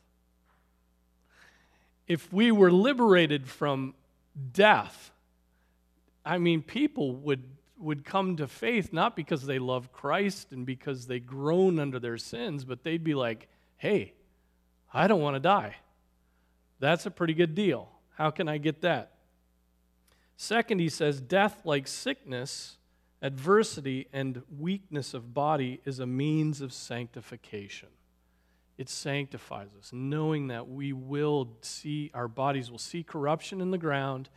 If 2.08 2.32
we 2.32 2.52
were 2.52 2.72
liberated 2.72 3.48
from 3.48 3.96
death, 4.54 5.12
I 6.26 6.38
mean, 6.38 6.62
people 6.62 7.16
would, 7.18 7.44
would 7.80 8.06
come 8.06 8.36
to 8.38 8.48
faith 8.48 8.94
not 8.94 9.16
because 9.16 9.46
they 9.46 9.60
love 9.60 9.92
Christ 9.92 10.52
and 10.52 10.66
because 10.66 11.08
they 11.08 11.20
groan 11.20 11.80
under 11.80 12.00
their 12.00 12.18
sins, 12.18 12.64
but 12.64 12.84
they'd 12.84 13.04
be 13.04 13.16
like, 13.16 13.48
hey, 13.78 14.14
I 14.94 15.08
don't 15.08 15.22
want 15.22 15.36
to 15.36 15.40
die. 15.40 15.76
That's 16.80 17.06
a 17.06 17.12
pretty 17.12 17.34
good 17.34 17.56
deal. 17.56 17.90
How 18.16 18.30
can 18.30 18.48
I 18.48 18.58
get 18.58 18.82
that? 18.82 19.12
Second, 20.38 20.80
he 20.80 20.90
says, 20.90 21.22
death, 21.22 21.62
like 21.64 21.88
sickness, 21.88 22.78
Adversity 23.26 24.08
and 24.14 24.44
weakness 24.56 25.16
of 25.16 25.34
body 25.34 25.82
is 25.84 26.00
a 26.00 26.06
means 26.06 26.62
of 26.62 26.72
sanctification. 26.72 27.90
It 28.78 28.88
sanctifies 28.88 29.70
us, 29.80 29.90
knowing 29.92 30.50
that 30.50 30.70
we 30.70 30.94
will 30.94 31.50
see, 31.62 32.12
our 32.14 32.28
bodies 32.28 32.70
will 32.70 32.78
see 32.78 33.02
corruption 33.02 33.62
in 33.62 33.72
the 33.72 33.80
ground. 33.80 34.30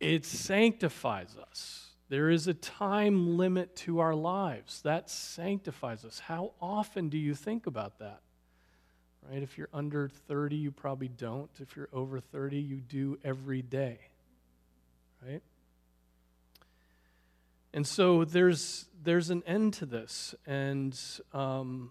It 0.00 0.24
sanctifies 0.24 1.36
us. 1.36 1.90
There 2.08 2.30
is 2.30 2.48
a 2.48 2.54
time 2.54 3.36
limit 3.36 3.76
to 3.76 4.00
our 4.00 4.16
lives. 4.16 4.82
That 4.82 5.08
sanctifies 5.08 6.04
us. 6.04 6.18
How 6.18 6.50
often 6.60 7.10
do 7.10 7.16
you 7.16 7.36
think 7.36 7.68
about 7.68 8.00
that? 8.00 8.22
Right? 9.30 9.40
If 9.40 9.56
you're 9.56 9.68
under 9.72 10.08
30, 10.08 10.56
you 10.56 10.72
probably 10.72 11.06
don't. 11.06 11.50
If 11.60 11.76
you're 11.76 11.90
over 11.92 12.18
30, 12.18 12.58
you 12.58 12.80
do 12.80 13.20
every 13.22 13.62
day. 13.62 14.00
Right? 15.24 15.42
And 17.74 17.84
so 17.84 18.24
there's, 18.24 18.86
there's 19.02 19.30
an 19.30 19.42
end 19.48 19.74
to 19.74 19.86
this, 19.86 20.32
and, 20.46 20.96
um, 21.32 21.90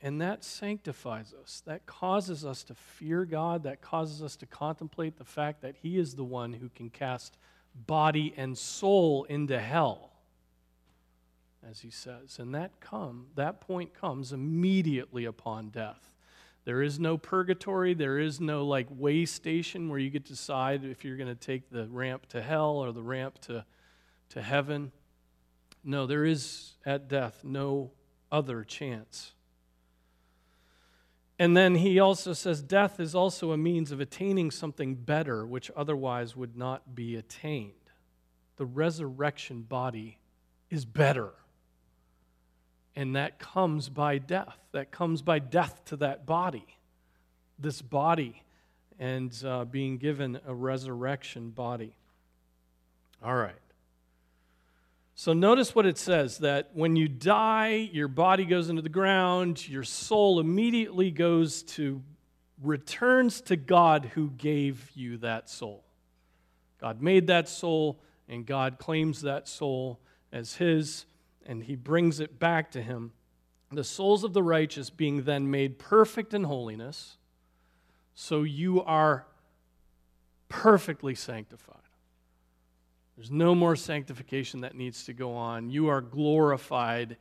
and 0.00 0.22
that 0.22 0.44
sanctifies 0.44 1.34
us. 1.42 1.62
That 1.66 1.84
causes 1.84 2.42
us 2.42 2.64
to 2.64 2.74
fear 2.74 3.26
God. 3.26 3.64
That 3.64 3.82
causes 3.82 4.22
us 4.22 4.34
to 4.36 4.46
contemplate 4.46 5.18
the 5.18 5.26
fact 5.26 5.60
that 5.60 5.74
He 5.82 5.98
is 5.98 6.14
the 6.14 6.24
one 6.24 6.54
who 6.54 6.70
can 6.70 6.88
cast 6.88 7.36
body 7.86 8.32
and 8.34 8.56
soul 8.56 9.24
into 9.24 9.60
hell, 9.60 10.10
as 11.70 11.80
He 11.80 11.90
says. 11.90 12.38
And 12.38 12.54
that 12.54 12.80
come, 12.80 13.26
that 13.34 13.60
point 13.60 13.92
comes 13.92 14.32
immediately 14.32 15.26
upon 15.26 15.68
death. 15.68 16.14
There 16.64 16.80
is 16.80 16.98
no 16.98 17.18
purgatory. 17.18 17.92
There 17.92 18.18
is 18.18 18.40
no 18.40 18.64
like 18.64 18.86
way 18.88 19.26
station 19.26 19.90
where 19.90 19.98
you 19.98 20.08
get 20.08 20.24
to 20.24 20.32
decide 20.32 20.82
if 20.82 21.04
you're 21.04 21.18
going 21.18 21.28
to 21.28 21.34
take 21.34 21.68
the 21.68 21.88
ramp 21.88 22.24
to 22.30 22.40
hell 22.40 22.76
or 22.76 22.90
the 22.92 23.02
ramp 23.02 23.38
to 23.42 23.66
to 24.32 24.42
heaven. 24.42 24.92
No, 25.84 26.06
there 26.06 26.24
is 26.24 26.72
at 26.84 27.08
death 27.08 27.42
no 27.44 27.90
other 28.30 28.64
chance. 28.64 29.32
And 31.38 31.56
then 31.56 31.74
he 31.74 31.98
also 31.98 32.32
says 32.32 32.62
death 32.62 33.00
is 33.00 33.14
also 33.14 33.52
a 33.52 33.56
means 33.56 33.90
of 33.90 34.00
attaining 34.00 34.50
something 34.50 34.94
better, 34.94 35.44
which 35.44 35.70
otherwise 35.76 36.36
would 36.36 36.56
not 36.56 36.94
be 36.94 37.16
attained. 37.16 37.72
The 38.56 38.64
resurrection 38.64 39.62
body 39.62 40.18
is 40.70 40.84
better. 40.84 41.32
And 42.94 43.16
that 43.16 43.38
comes 43.38 43.88
by 43.88 44.18
death. 44.18 44.58
That 44.72 44.90
comes 44.90 45.20
by 45.20 45.40
death 45.40 45.84
to 45.86 45.96
that 45.96 46.26
body, 46.26 46.66
this 47.58 47.82
body, 47.82 48.42
and 48.98 49.36
uh, 49.44 49.64
being 49.64 49.98
given 49.98 50.38
a 50.46 50.54
resurrection 50.54 51.50
body. 51.50 51.96
All 53.24 53.34
right. 53.34 53.56
So 55.14 55.32
notice 55.32 55.74
what 55.74 55.86
it 55.86 55.98
says 55.98 56.38
that 56.38 56.70
when 56.72 56.96
you 56.96 57.06
die, 57.06 57.90
your 57.92 58.08
body 58.08 58.44
goes 58.44 58.68
into 58.68 58.82
the 58.82 58.88
ground, 58.88 59.68
your 59.68 59.84
soul 59.84 60.40
immediately 60.40 61.10
goes 61.10 61.62
to, 61.64 62.02
returns 62.62 63.40
to 63.42 63.56
God 63.56 64.10
who 64.14 64.30
gave 64.30 64.90
you 64.94 65.18
that 65.18 65.50
soul. 65.50 65.84
God 66.80 67.02
made 67.02 67.26
that 67.28 67.48
soul, 67.48 68.00
and 68.28 68.46
God 68.46 68.78
claims 68.78 69.22
that 69.22 69.46
soul 69.46 70.00
as 70.32 70.56
his, 70.56 71.04
and 71.46 71.62
he 71.62 71.76
brings 71.76 72.18
it 72.18 72.40
back 72.40 72.70
to 72.72 72.82
him. 72.82 73.12
The 73.70 73.84
souls 73.84 74.24
of 74.24 74.32
the 74.32 74.42
righteous 74.42 74.90
being 74.90 75.22
then 75.22 75.50
made 75.50 75.78
perfect 75.78 76.34
in 76.34 76.44
holiness, 76.44 77.18
so 78.14 78.42
you 78.42 78.82
are 78.82 79.26
perfectly 80.48 81.14
sanctified. 81.14 81.76
There's 83.16 83.30
no 83.30 83.54
more 83.54 83.76
sanctification 83.76 84.62
that 84.62 84.74
needs 84.74 85.04
to 85.04 85.12
go 85.12 85.34
on. 85.34 85.70
You 85.70 85.88
are 85.88 86.00
glorified, 86.00 87.18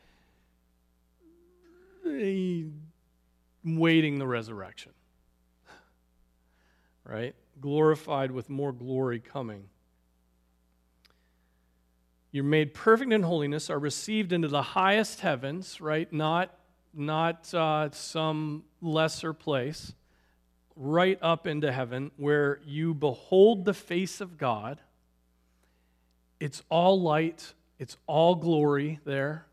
waiting 2.04 2.60
the 4.20 4.28
resurrection. 4.28 4.94
Right? 7.04 7.36
Glorified 7.60 8.32
with 8.32 8.48
more 8.50 8.72
glory 8.72 9.20
coming. 9.20 9.64
You're 12.32 12.44
made 12.46 12.74
perfect 12.74 13.12
in 13.12 13.24
holiness, 13.24 13.70
are 13.70 13.80
received 13.80 14.32
into 14.32 14.48
the 14.48 14.62
highest 14.62 15.20
heavens, 15.20 15.82
right? 15.82 16.12
Not, 16.14 16.56
not 16.94 17.54
uh, 17.54 17.90
some 17.92 18.64
lesser 18.82 19.34
place, 19.34 19.94
right 20.78 21.20
up 21.22 21.48
into 21.48 21.72
heaven, 21.72 22.12
where 22.16 22.62
you 22.66 22.94
behold 22.94 23.66
the 23.66 23.74
face 23.74 24.22
of 24.22 24.38
God 24.38 24.80
it's 26.42 26.64
all 26.70 27.00
light, 27.00 27.54
it's 27.78 27.98
all 28.08 28.34
glory 28.34 29.00
there. 29.06 29.46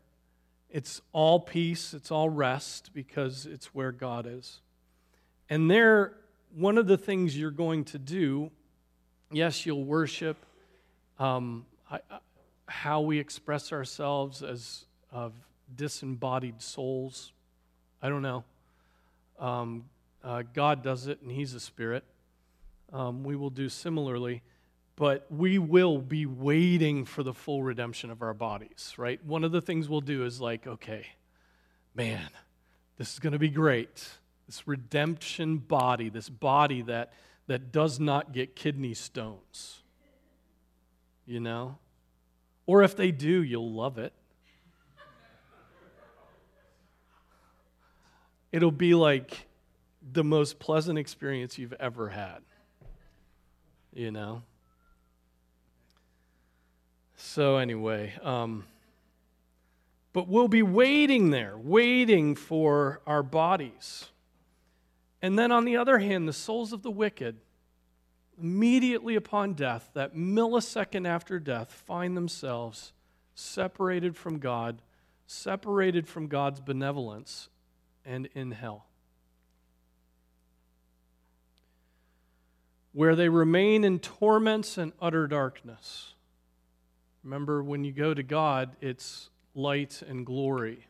It's 0.71 1.01
all 1.13 1.39
peace, 1.39 1.93
it's 1.93 2.11
all 2.11 2.29
rest 2.29 2.89
because 2.93 3.45
it's 3.45 3.73
where 3.75 3.91
God 3.91 4.27
is. 4.27 4.59
And 5.49 5.69
there, 5.69 6.13
one 6.55 6.77
of 6.77 6.87
the 6.87 6.97
things 6.97 7.37
you're 7.37 7.51
going 7.51 7.85
to 7.85 7.99
do, 7.99 8.51
yes, 9.31 9.65
you'll 9.65 9.83
worship 9.83 10.37
um, 11.19 11.65
I, 11.91 11.99
how 12.67 13.01
we 13.01 13.19
express 13.19 13.71
ourselves 13.71 14.41
as 14.41 14.85
of 15.11 15.33
disembodied 15.75 16.61
souls. 16.61 17.31
I 18.01 18.09
don't 18.09 18.21
know. 18.23 18.43
Um, 19.39 19.85
uh, 20.23 20.43
God 20.53 20.81
does 20.81 21.07
it, 21.07 21.21
and 21.21 21.31
He's 21.31 21.53
a 21.53 21.59
spirit. 21.59 22.03
Um, 22.91 23.23
we 23.23 23.35
will 23.35 23.49
do 23.49 23.69
similarly, 23.69 24.41
but 24.99 25.25
we 25.29 25.57
will 25.57 25.97
be 25.97 26.25
waiting 26.25 27.05
for 27.05 27.23
the 27.23 27.33
full 27.33 27.63
redemption 27.63 28.11
of 28.11 28.21
our 28.21 28.33
bodies, 28.33 28.93
right? 28.97 29.23
One 29.23 29.45
of 29.45 29.53
the 29.53 29.61
things 29.61 29.87
we'll 29.87 30.01
do 30.01 30.25
is 30.25 30.41
like, 30.41 30.67
okay, 30.67 31.05
man, 31.95 32.27
this 32.97 33.13
is 33.13 33.19
going 33.19 33.31
to 33.31 33.39
be 33.39 33.47
great. 33.47 34.09
This 34.45 34.67
redemption 34.67 35.57
body, 35.57 36.09
this 36.09 36.27
body 36.27 36.81
that, 36.81 37.13
that 37.47 37.71
does 37.71 37.97
not 37.97 38.33
get 38.33 38.57
kidney 38.57 38.93
stones, 38.93 39.83
you 41.25 41.39
know? 41.39 41.77
Or 42.65 42.83
if 42.83 42.97
they 42.97 43.11
do, 43.11 43.41
you'll 43.41 43.71
love 43.71 43.99
it. 43.99 44.11
It'll 48.51 48.69
be 48.69 48.95
like 48.95 49.47
the 50.11 50.25
most 50.25 50.59
pleasant 50.59 50.99
experience 50.99 51.57
you've 51.57 51.71
ever 51.79 52.09
had. 52.09 52.39
You 53.93 54.11
know? 54.11 54.43
So, 57.31 57.57
anyway, 57.57 58.13
um, 58.23 58.65
but 60.13 60.27
we'll 60.27 60.47
be 60.47 60.63
waiting 60.63 61.29
there, 61.29 61.55
waiting 61.55 62.33
for 62.33 63.01
our 63.05 63.21
bodies. 63.21 64.07
And 65.21 65.37
then, 65.37 65.51
on 65.51 65.63
the 65.63 65.77
other 65.77 65.99
hand, 65.99 66.27
the 66.27 66.33
souls 66.33 66.73
of 66.73 66.81
the 66.81 66.89
wicked, 66.89 67.37
immediately 68.41 69.15
upon 69.15 69.53
death, 69.53 69.91
that 69.93 70.15
millisecond 70.15 71.07
after 71.07 71.37
death, 71.37 71.71
find 71.71 72.17
themselves 72.17 72.93
separated 73.35 74.17
from 74.17 74.39
God, 74.39 74.81
separated 75.27 76.07
from 76.07 76.29
God's 76.29 76.59
benevolence, 76.59 77.49
and 78.03 78.27
in 78.33 78.49
hell. 78.49 78.87
Where 82.91 83.15
they 83.15 83.29
remain 83.29 83.83
in 83.83 83.99
torments 83.99 84.79
and 84.79 84.93
utter 84.99 85.27
darkness. 85.27 86.15
Remember, 87.23 87.61
when 87.61 87.83
you 87.83 87.91
go 87.91 88.13
to 88.13 88.23
God, 88.23 88.75
it's 88.81 89.29
light 89.53 90.01
and 90.07 90.25
glory. 90.25 90.87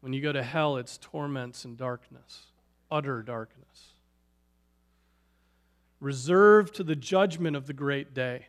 When 0.00 0.12
you 0.12 0.22
go 0.22 0.32
to 0.32 0.42
hell, 0.42 0.76
it's 0.76 0.98
torments 0.98 1.64
and 1.64 1.76
darkness, 1.76 2.46
utter 2.90 3.22
darkness. 3.22 3.94
Reserved 5.98 6.74
to 6.76 6.84
the 6.84 6.96
judgment 6.96 7.56
of 7.56 7.66
the 7.66 7.72
great 7.72 8.14
day. 8.14 8.46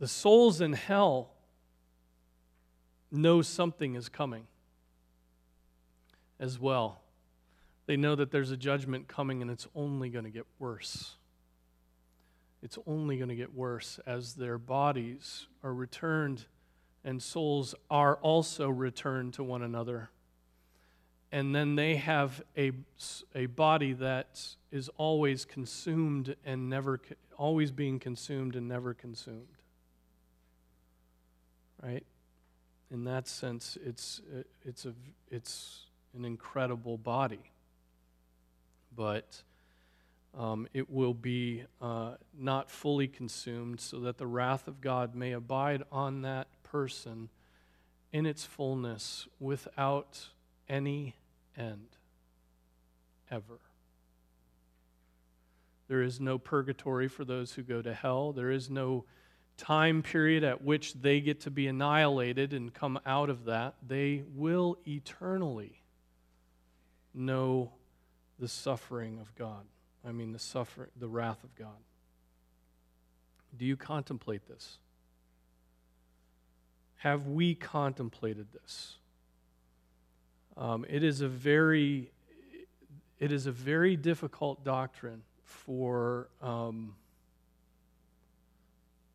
The 0.00 0.08
souls 0.08 0.60
in 0.60 0.72
hell 0.72 1.30
know 3.12 3.42
something 3.42 3.94
is 3.94 4.08
coming 4.08 4.46
as 6.40 6.58
well. 6.58 7.02
They 7.86 7.96
know 7.96 8.14
that 8.16 8.30
there's 8.30 8.50
a 8.50 8.56
judgment 8.56 9.08
coming 9.08 9.42
and 9.42 9.50
it's 9.50 9.68
only 9.74 10.08
going 10.08 10.24
to 10.24 10.30
get 10.30 10.46
worse. 10.58 11.16
It's 12.62 12.78
only 12.86 13.16
going 13.16 13.30
to 13.30 13.34
get 13.34 13.54
worse 13.54 13.98
as 14.06 14.34
their 14.34 14.58
bodies 14.58 15.46
are 15.62 15.72
returned 15.72 16.44
and 17.04 17.22
souls 17.22 17.74
are 17.90 18.16
also 18.16 18.68
returned 18.68 19.34
to 19.34 19.42
one 19.42 19.62
another. 19.62 20.10
And 21.32 21.54
then 21.54 21.76
they 21.76 21.96
have 21.96 22.42
a, 22.56 22.72
a 23.34 23.46
body 23.46 23.92
that 23.94 24.40
is 24.70 24.90
always 24.96 25.44
consumed 25.44 26.34
and 26.44 26.68
never, 26.68 27.00
always 27.38 27.70
being 27.70 27.98
consumed 27.98 28.56
and 28.56 28.68
never 28.68 28.92
consumed. 28.92 29.46
Right? 31.82 32.04
In 32.90 33.04
that 33.04 33.28
sense, 33.28 33.78
it's, 33.84 34.20
it's, 34.64 34.84
a, 34.84 34.92
it's 35.30 35.84
an 36.14 36.24
incredible 36.24 36.98
body. 36.98 37.52
But 38.94 39.42
um, 40.36 40.68
it 40.72 40.90
will 40.90 41.14
be 41.14 41.64
uh, 41.80 42.14
not 42.38 42.70
fully 42.70 43.08
consumed, 43.08 43.80
so 43.80 43.98
that 44.00 44.18
the 44.18 44.26
wrath 44.26 44.68
of 44.68 44.80
God 44.80 45.14
may 45.14 45.32
abide 45.32 45.82
on 45.90 46.22
that 46.22 46.48
person 46.62 47.28
in 48.12 48.26
its 48.26 48.44
fullness 48.44 49.26
without 49.38 50.28
any 50.68 51.16
end, 51.56 51.88
ever. 53.30 53.58
There 55.88 56.02
is 56.02 56.20
no 56.20 56.38
purgatory 56.38 57.08
for 57.08 57.24
those 57.24 57.54
who 57.54 57.62
go 57.62 57.82
to 57.82 57.92
hell. 57.92 58.32
There 58.32 58.50
is 58.50 58.70
no 58.70 59.04
time 59.56 60.02
period 60.02 60.44
at 60.44 60.62
which 60.62 60.94
they 60.94 61.20
get 61.20 61.40
to 61.40 61.50
be 61.50 61.66
annihilated 61.66 62.52
and 62.52 62.72
come 62.72 62.98
out 63.04 63.28
of 63.28 63.44
that. 63.46 63.74
They 63.86 64.22
will 64.34 64.78
eternally 64.86 65.82
know 67.12 67.72
the 68.38 68.48
suffering 68.48 69.18
of 69.18 69.34
God. 69.34 69.64
I 70.06 70.12
mean, 70.12 70.32
the 70.32 70.38
suffering, 70.38 70.88
the 70.96 71.08
wrath 71.08 71.44
of 71.44 71.54
God. 71.54 71.76
Do 73.56 73.64
you 73.64 73.76
contemplate 73.76 74.46
this? 74.46 74.78
Have 76.96 77.26
we 77.26 77.54
contemplated 77.54 78.46
this? 78.52 78.96
Um, 80.56 80.84
it 80.88 81.02
is 81.02 81.20
a 81.20 81.28
very, 81.28 82.10
it 83.18 83.32
is 83.32 83.46
a 83.46 83.52
very 83.52 83.96
difficult 83.96 84.64
doctrine 84.64 85.22
for 85.44 86.28
um, 86.42 86.94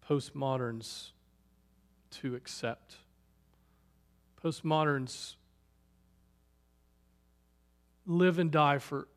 postmoderns 0.10 1.12
to 2.12 2.36
accept. 2.36 2.96
Postmoderns 4.44 5.36
live 8.06 8.40
and 8.40 8.52
die 8.52 8.78
for 8.78 9.08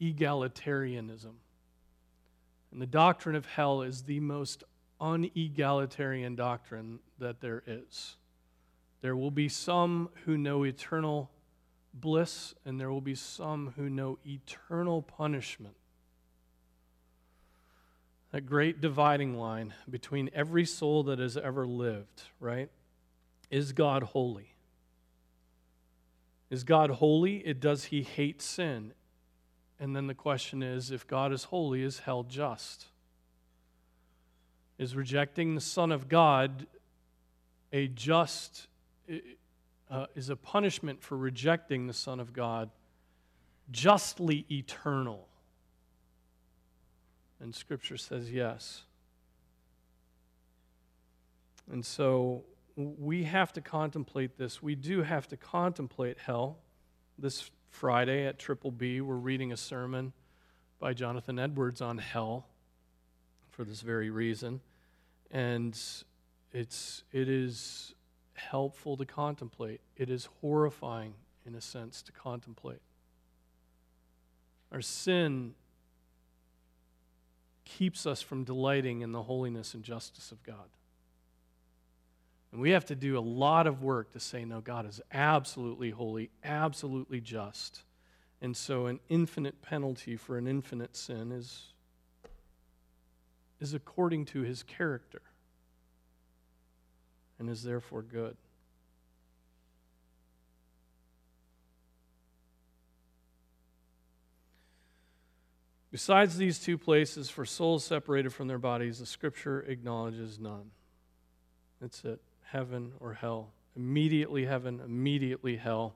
egalitarianism. 0.00 1.34
And 2.72 2.82
the 2.82 2.86
doctrine 2.86 3.36
of 3.36 3.46
hell 3.46 3.82
is 3.82 4.02
the 4.02 4.20
most 4.20 4.64
unegalitarian 5.00 6.36
doctrine 6.36 6.98
that 7.18 7.40
there 7.40 7.62
is. 7.66 8.16
There 9.02 9.16
will 9.16 9.30
be 9.30 9.48
some 9.48 10.10
who 10.24 10.36
know 10.36 10.64
eternal 10.64 11.30
bliss, 11.94 12.54
and 12.64 12.80
there 12.80 12.90
will 12.90 13.00
be 13.00 13.14
some 13.14 13.72
who 13.76 13.88
know 13.88 14.18
eternal 14.26 15.02
punishment. 15.02 15.76
That 18.32 18.46
great 18.46 18.80
dividing 18.80 19.38
line 19.38 19.72
between 19.88 20.30
every 20.34 20.64
soul 20.64 21.04
that 21.04 21.18
has 21.18 21.36
ever 21.36 21.66
lived, 21.66 22.22
right? 22.40 22.68
Is 23.50 23.72
God 23.72 24.02
holy? 24.02 24.54
Is 26.50 26.64
God 26.64 26.90
holy? 26.90 27.36
It 27.38 27.60
does 27.60 27.84
he 27.84 28.02
hate 28.02 28.42
sin? 28.42 28.92
And 29.78 29.94
then 29.94 30.06
the 30.06 30.14
question 30.14 30.62
is 30.62 30.90
if 30.90 31.06
God 31.06 31.32
is 31.32 31.44
holy, 31.44 31.82
is 31.82 32.00
hell 32.00 32.22
just? 32.22 32.86
Is 34.78 34.94
rejecting 34.94 35.54
the 35.54 35.60
Son 35.60 35.92
of 35.92 36.08
God 36.08 36.66
a 37.72 37.88
just, 37.88 38.68
uh, 39.90 40.06
is 40.14 40.28
a 40.30 40.36
punishment 40.36 41.02
for 41.02 41.16
rejecting 41.16 41.86
the 41.86 41.92
Son 41.92 42.20
of 42.20 42.32
God 42.32 42.70
justly 43.70 44.46
eternal? 44.50 45.28
And 47.40 47.54
Scripture 47.54 47.98
says 47.98 48.30
yes. 48.30 48.82
And 51.70 51.84
so 51.84 52.44
we 52.76 53.24
have 53.24 53.52
to 53.54 53.60
contemplate 53.60 54.36
this. 54.38 54.62
We 54.62 54.74
do 54.74 55.02
have 55.02 55.26
to 55.28 55.36
contemplate 55.36 56.18
hell. 56.18 56.58
This 57.18 57.50
Friday 57.76 58.24
at 58.24 58.38
Triple 58.38 58.70
B, 58.70 59.02
we're 59.02 59.16
reading 59.16 59.52
a 59.52 59.56
sermon 59.56 60.14
by 60.78 60.94
Jonathan 60.94 61.38
Edwards 61.38 61.82
on 61.82 61.98
hell 61.98 62.46
for 63.50 63.64
this 63.64 63.82
very 63.82 64.08
reason. 64.08 64.62
And 65.30 65.78
it's, 66.54 67.04
it 67.12 67.28
is 67.28 67.94
helpful 68.32 68.96
to 68.96 69.04
contemplate. 69.04 69.82
It 69.94 70.08
is 70.08 70.26
horrifying, 70.40 71.16
in 71.44 71.54
a 71.54 71.60
sense, 71.60 72.00
to 72.04 72.12
contemplate. 72.12 72.80
Our 74.72 74.80
sin 74.80 75.54
keeps 77.66 78.06
us 78.06 78.22
from 78.22 78.44
delighting 78.44 79.02
in 79.02 79.12
the 79.12 79.24
holiness 79.24 79.74
and 79.74 79.82
justice 79.82 80.32
of 80.32 80.42
God. 80.42 80.70
And 82.56 82.62
we 82.62 82.70
have 82.70 82.86
to 82.86 82.94
do 82.94 83.18
a 83.18 83.20
lot 83.20 83.66
of 83.66 83.82
work 83.82 84.12
to 84.12 84.18
say, 84.18 84.46
no, 84.46 84.62
God 84.62 84.88
is 84.88 85.02
absolutely 85.12 85.90
holy, 85.90 86.30
absolutely 86.42 87.20
just. 87.20 87.82
And 88.40 88.56
so 88.56 88.86
an 88.86 88.98
infinite 89.10 89.60
penalty 89.60 90.16
for 90.16 90.38
an 90.38 90.48
infinite 90.48 90.96
sin 90.96 91.32
is, 91.32 91.64
is 93.60 93.74
according 93.74 94.24
to 94.28 94.40
his 94.40 94.62
character 94.62 95.20
and 97.38 97.50
is 97.50 97.62
therefore 97.62 98.00
good. 98.00 98.38
Besides 105.90 106.38
these 106.38 106.58
two 106.58 106.78
places 106.78 107.28
for 107.28 107.44
souls 107.44 107.84
separated 107.84 108.32
from 108.32 108.48
their 108.48 108.58
bodies, 108.58 109.00
the 109.00 109.04
scripture 109.04 109.60
acknowledges 109.60 110.38
none. 110.38 110.70
That's 111.82 112.02
it 112.02 112.22
heaven 112.50 112.92
or 113.00 113.14
hell. 113.14 113.52
Immediately 113.76 114.46
heaven, 114.46 114.80
immediately 114.84 115.56
hell. 115.56 115.94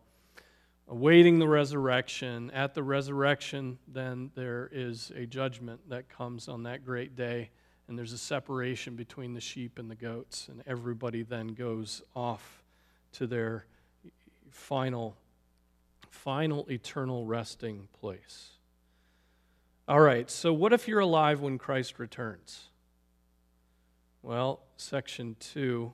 awaiting 0.90 1.38
the 1.38 1.48
resurrection. 1.48 2.50
At 2.50 2.74
the 2.74 2.82
resurrection, 2.82 3.78
then 3.88 4.30
there 4.34 4.68
is 4.72 5.12
a 5.14 5.24
judgment 5.24 5.88
that 5.88 6.08
comes 6.08 6.48
on 6.48 6.64
that 6.64 6.84
great 6.84 7.14
day, 7.14 7.50
and 7.88 7.96
there's 7.96 8.12
a 8.12 8.18
separation 8.18 8.96
between 8.96 9.32
the 9.32 9.40
sheep 9.40 9.78
and 9.78 9.88
the 9.90 9.94
goats, 9.94 10.48
and 10.48 10.62
everybody 10.66 11.22
then 11.22 11.48
goes 11.48 12.02
off 12.14 12.62
to 13.12 13.26
their 13.26 13.66
final, 14.50 15.16
final 16.10 16.68
eternal 16.68 17.24
resting 17.24 17.88
place. 18.00 18.50
All 19.86 20.00
right, 20.00 20.28
so 20.30 20.52
what 20.52 20.72
if 20.72 20.86
you're 20.86 21.00
alive 21.00 21.40
when 21.40 21.56
Christ 21.56 21.98
returns? 21.98 22.64
Well, 24.22 24.60
section 24.76 25.36
2 25.40 25.92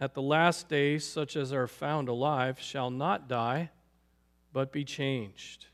At 0.00 0.14
the 0.14 0.22
last 0.22 0.68
day, 0.68 0.98
such 0.98 1.36
as 1.36 1.52
are 1.52 1.66
found 1.66 2.08
alive 2.08 2.60
shall 2.60 2.90
not 2.90 3.28
die, 3.28 3.70
but 4.52 4.72
be 4.72 4.84
changed. 4.84 5.66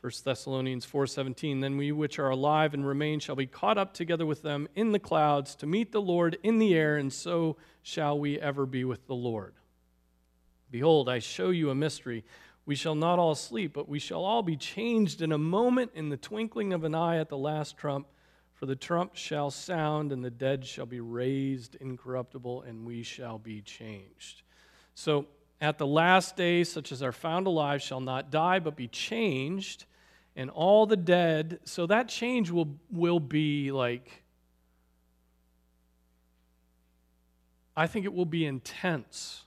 1 0.00 0.12
Thessalonians 0.24 0.86
4:17 0.86 1.60
Then 1.60 1.76
we 1.76 1.90
which 1.90 2.18
are 2.18 2.30
alive 2.30 2.74
and 2.74 2.86
remain 2.86 3.18
shall 3.18 3.34
be 3.34 3.46
caught 3.46 3.78
up 3.78 3.92
together 3.92 4.26
with 4.26 4.42
them 4.42 4.68
in 4.74 4.92
the 4.92 4.98
clouds 4.98 5.54
to 5.56 5.66
meet 5.66 5.90
the 5.90 6.00
Lord 6.00 6.38
in 6.42 6.58
the 6.58 6.74
air 6.74 6.96
and 6.96 7.12
so 7.12 7.56
shall 7.82 8.18
we 8.18 8.38
ever 8.38 8.66
be 8.66 8.84
with 8.84 9.06
the 9.06 9.14
Lord. 9.14 9.54
Behold 10.70 11.08
I 11.08 11.18
show 11.18 11.50
you 11.50 11.70
a 11.70 11.74
mystery 11.74 12.24
we 12.66 12.74
shall 12.74 12.94
not 12.94 13.18
all 13.18 13.34
sleep 13.34 13.72
but 13.72 13.88
we 13.88 13.98
shall 13.98 14.24
all 14.24 14.42
be 14.42 14.56
changed 14.56 15.22
in 15.22 15.32
a 15.32 15.38
moment 15.38 15.90
in 15.94 16.08
the 16.08 16.16
twinkling 16.16 16.72
of 16.72 16.84
an 16.84 16.94
eye 16.94 17.18
at 17.18 17.28
the 17.28 17.38
last 17.38 17.76
trump 17.76 18.06
for 18.56 18.64
the 18.64 18.74
trump 18.74 19.14
shall 19.14 19.50
sound, 19.50 20.12
and 20.12 20.24
the 20.24 20.30
dead 20.30 20.64
shall 20.64 20.86
be 20.86 21.00
raised 21.00 21.76
incorruptible, 21.76 22.62
and 22.62 22.86
we 22.86 23.02
shall 23.02 23.38
be 23.38 23.60
changed. 23.60 24.42
So, 24.94 25.26
at 25.60 25.76
the 25.76 25.86
last 25.86 26.36
day, 26.36 26.64
such 26.64 26.90
as 26.90 27.02
are 27.02 27.12
found 27.12 27.46
alive, 27.46 27.82
shall 27.82 28.00
not 28.00 28.30
die, 28.30 28.58
but 28.58 28.74
be 28.74 28.88
changed, 28.88 29.84
and 30.34 30.48
all 30.48 30.86
the 30.86 30.96
dead. 30.96 31.60
So, 31.64 31.86
that 31.86 32.08
change 32.08 32.50
will, 32.50 32.78
will 32.90 33.20
be 33.20 33.72
like, 33.72 34.22
I 37.76 37.86
think 37.86 38.06
it 38.06 38.14
will 38.14 38.24
be 38.24 38.46
intense. 38.46 39.44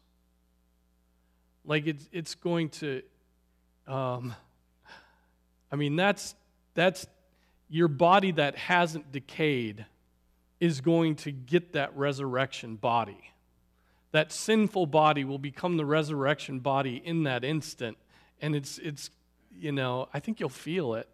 Like, 1.65 1.87
it's, 1.87 2.07
it's 2.11 2.35
going 2.35 2.69
to, 2.69 3.01
um, 3.87 4.35
I 5.71 5.77
mean, 5.77 5.95
that's, 5.95 6.35
that's 6.75 7.07
your 7.69 7.87
body 7.87 8.31
that 8.31 8.55
hasn't 8.55 9.11
decayed 9.11 9.85
is 10.59 10.81
going 10.81 11.15
to 11.15 11.31
get 11.31 11.73
that 11.73 11.95
resurrection 11.95 12.75
body. 12.75 13.31
That 14.11 14.31
sinful 14.31 14.87
body 14.87 15.23
will 15.23 15.37
become 15.37 15.77
the 15.77 15.85
resurrection 15.85 16.59
body 16.59 17.01
in 17.03 17.23
that 17.23 17.43
instant. 17.43 17.97
And 18.41 18.55
it's, 18.55 18.79
it's 18.79 19.11
you 19.55 19.71
know, 19.71 20.09
I 20.13 20.19
think 20.19 20.39
you'll 20.39 20.49
feel 20.49 20.95
it. 20.95 21.07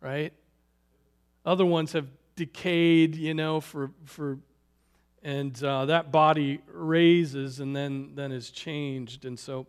Right? 0.00 0.32
Other 1.44 1.66
ones 1.66 1.92
have 1.92 2.06
decayed, 2.36 3.16
you 3.16 3.34
know, 3.34 3.60
for, 3.60 3.90
for 4.04 4.38
and 5.22 5.62
uh, 5.62 5.86
that 5.86 6.10
body 6.10 6.60
raises 6.66 7.60
and 7.60 7.76
then, 7.76 8.12
then 8.14 8.32
is 8.32 8.50
changed. 8.50 9.24
And 9.24 9.38
so 9.38 9.66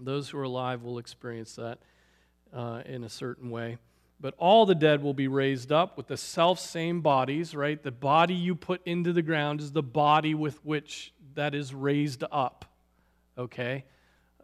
those 0.00 0.30
who 0.30 0.38
are 0.38 0.44
alive 0.44 0.82
will 0.82 0.98
experience 0.98 1.56
that 1.56 1.78
uh, 2.54 2.82
in 2.86 3.04
a 3.04 3.08
certain 3.08 3.50
way. 3.50 3.76
But 4.20 4.34
all 4.36 4.66
the 4.66 4.74
dead 4.74 5.02
will 5.02 5.14
be 5.14 5.28
raised 5.28 5.70
up 5.70 5.96
with 5.96 6.08
the 6.08 6.16
self 6.16 6.58
same 6.58 7.00
bodies, 7.00 7.54
right? 7.54 7.80
The 7.80 7.92
body 7.92 8.34
you 8.34 8.54
put 8.54 8.80
into 8.84 9.12
the 9.12 9.22
ground 9.22 9.60
is 9.60 9.72
the 9.72 9.82
body 9.82 10.34
with 10.34 10.64
which 10.64 11.12
that 11.34 11.54
is 11.54 11.72
raised 11.72 12.24
up, 12.32 12.64
okay? 13.36 13.84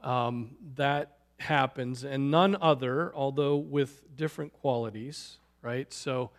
Um, 0.03 0.57
that 0.77 1.19
happens, 1.41 2.05
and 2.05 2.31
none 2.31 2.57
other, 2.61 3.13
although 3.15 3.57
with 3.57 4.17
different 4.17 4.53
qualities, 4.53 5.39
right? 5.61 5.93
So 5.93 6.31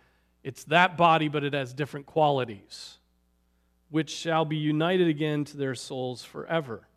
it's 0.42 0.64
that 0.64 0.96
body, 0.96 1.28
but 1.28 1.44
it 1.44 1.52
has 1.52 1.74
different 1.74 2.06
qualities, 2.06 2.98
which 3.90 4.10
shall 4.10 4.44
be 4.44 4.56
united 4.56 5.08
again 5.08 5.44
to 5.46 5.56
their 5.56 5.74
souls 5.74 6.24
forever. 6.24 6.88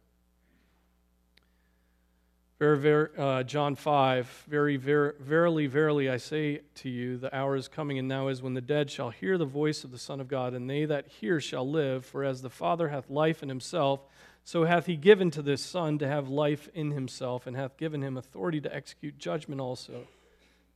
Very, 2.60 2.78
very, 2.78 3.08
uh, 3.18 3.44
John 3.44 3.76
5, 3.76 4.44
very, 4.50 4.76
very, 4.76 5.14
verily, 5.18 5.68
verily, 5.68 6.10
I 6.10 6.18
say 6.18 6.60
to 6.76 6.90
you, 6.90 7.16
the 7.16 7.34
hour 7.34 7.56
is 7.56 7.70
coming 7.70 7.98
and 7.98 8.10
now 8.10 8.28
is 8.28 8.42
when 8.42 8.54
the 8.54 8.60
dead 8.60 8.92
shall 8.92 9.12
hear 9.12 9.38
the 9.38 9.46
voice 9.46 9.86
of 9.86 9.92
the 9.92 9.98
Son 9.98 10.20
of 10.20 10.28
God, 10.28 10.54
and 10.54 10.70
they 10.70 10.84
that 10.84 11.08
hear 11.08 11.40
shall 11.40 11.66
live. 11.66 12.06
For 12.06 12.26
as 12.26 12.42
the 12.42 12.50
Father 12.50 12.90
hath 12.90 13.10
life 13.10 13.42
in 13.42 13.48
himself, 13.48 14.02
so 14.44 14.66
hath 14.66 14.88
he 14.88 14.98
given 14.98 15.32
to 15.32 15.42
this 15.42 15.64
Son 15.64 15.98
to 16.00 16.08
have 16.10 16.28
life 16.28 16.68
in 16.74 16.92
himself, 16.92 17.48
and 17.48 17.56
hath 17.56 17.78
given 17.78 18.02
him 18.02 18.18
authority 18.18 18.60
to 18.60 18.76
execute 18.76 19.18
judgment 19.18 19.62
also, 19.62 20.06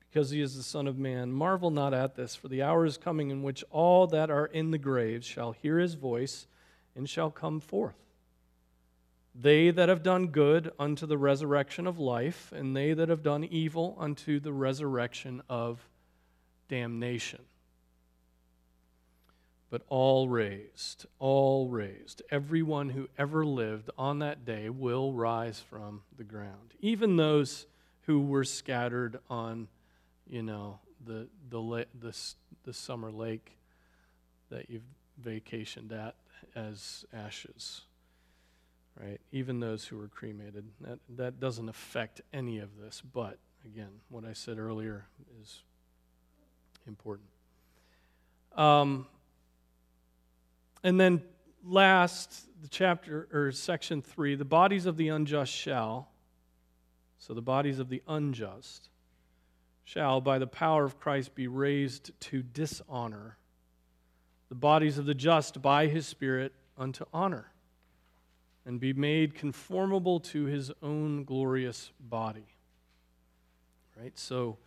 because 0.10 0.30
he 0.30 0.40
is 0.40 0.56
the 0.56 0.64
Son 0.64 0.88
of 0.88 0.98
Man. 0.98 1.34
Marvel 1.34 1.70
not 1.70 1.94
at 1.94 2.16
this, 2.16 2.34
for 2.34 2.48
the 2.48 2.62
hour 2.62 2.86
is 2.86 2.98
coming 2.98 3.30
in 3.30 3.44
which 3.44 3.62
all 3.72 4.08
that 4.08 4.30
are 4.30 4.46
in 4.46 4.72
the 4.72 4.78
graves 4.78 5.28
shall 5.28 5.52
hear 5.52 5.80
his 5.80 5.96
voice 5.96 6.48
and 6.96 7.10
shall 7.10 7.30
come 7.30 7.60
forth 7.60 8.03
they 9.36 9.72
that 9.72 9.90
have 9.90 10.04
done 10.04 10.28
good 10.28 10.72
unto 10.78 11.06
the 11.06 11.18
resurrection 11.18 11.88
of 11.88 11.98
life, 11.98 12.52
and 12.56 12.76
they 12.76 12.94
that 12.94 13.10
have 13.10 13.24
done 13.24 13.44
evil 13.44 13.96
unto 14.00 14.40
the 14.40 14.54
resurrection 14.54 15.42
of 15.50 15.88
damnation. 16.68 17.42
But 19.72 19.82
all 19.90 20.30
raised, 20.30 21.08
all 21.18 21.68
raised, 21.68 22.22
everyone 22.30 22.90
who 22.90 23.10
ever 23.18 23.44
lived 23.44 23.90
on 23.98 24.20
that 24.20 24.46
day 24.46 24.70
will 24.70 25.14
rise 25.14 25.60
from 25.60 26.04
the 26.16 26.24
ground. 26.24 26.76
Even 26.80 27.16
those 27.16 27.66
who 28.02 28.22
were 28.22 28.44
scattered 28.44 29.18
on, 29.32 29.68
you 30.28 30.44
know, 30.44 30.80
the, 31.04 31.28
the, 31.50 31.88
the, 32.00 32.16
the 32.66 32.74
summer 32.74 33.12
lake 33.12 33.58
that 34.52 34.70
you've 34.70 34.84
vacationed 35.20 35.92
at 35.92 36.16
as 36.56 37.04
ashes 37.12 37.82
right? 39.00 39.20
Even 39.32 39.60
those 39.60 39.86
who 39.86 39.98
were 39.98 40.08
cremated. 40.08 40.66
That, 40.82 41.00
that 41.18 41.40
doesn't 41.40 41.70
affect 41.70 42.22
any 42.34 42.60
of 42.60 42.78
this, 42.80 43.02
but 43.02 43.38
again, 43.66 43.90
what 44.10 44.26
I 44.26 44.34
said 44.34 44.60
earlier 44.60 45.08
is 45.42 45.64
important. 46.88 47.30
Um, 48.56 49.08
and 50.84 51.00
then 51.00 51.24
last, 51.64 52.48
the 52.62 52.68
chapter 52.68 53.28
or 53.32 53.52
section 53.52 54.02
three, 54.02 54.36
the 54.36 54.46
bodies 54.46 54.86
of 54.86 54.98
the 54.98 55.08
unjust 55.10 55.52
shall, 55.52 56.10
so 57.18 57.34
the 57.34 57.42
bodies 57.42 57.80
of 57.80 57.90
the 57.90 58.04
unjust 58.08 58.90
shall, 59.86 60.22
by 60.22 60.40
the 60.40 60.48
power 60.48 60.84
of 60.84 61.00
Christ, 61.00 61.36
be 61.36 61.48
raised 61.48 62.12
to 62.20 62.44
dishonor. 62.44 63.38
The 64.50 64.56
bodies 64.56 64.98
of 64.98 65.06
the 65.06 65.16
just 65.16 65.62
by 65.62 65.88
his 65.88 66.06
Spirit 66.06 66.54
unto 66.78 67.06
honor 67.14 67.53
and 68.66 68.80
be 68.80 68.94
made 68.94 69.36
conformable 69.36 70.20
to 70.20 70.46
his 70.46 70.72
own 70.82 71.24
glorious 71.24 71.92
body. 72.00 72.48
Right? 74.00 74.18
So, 74.18 74.58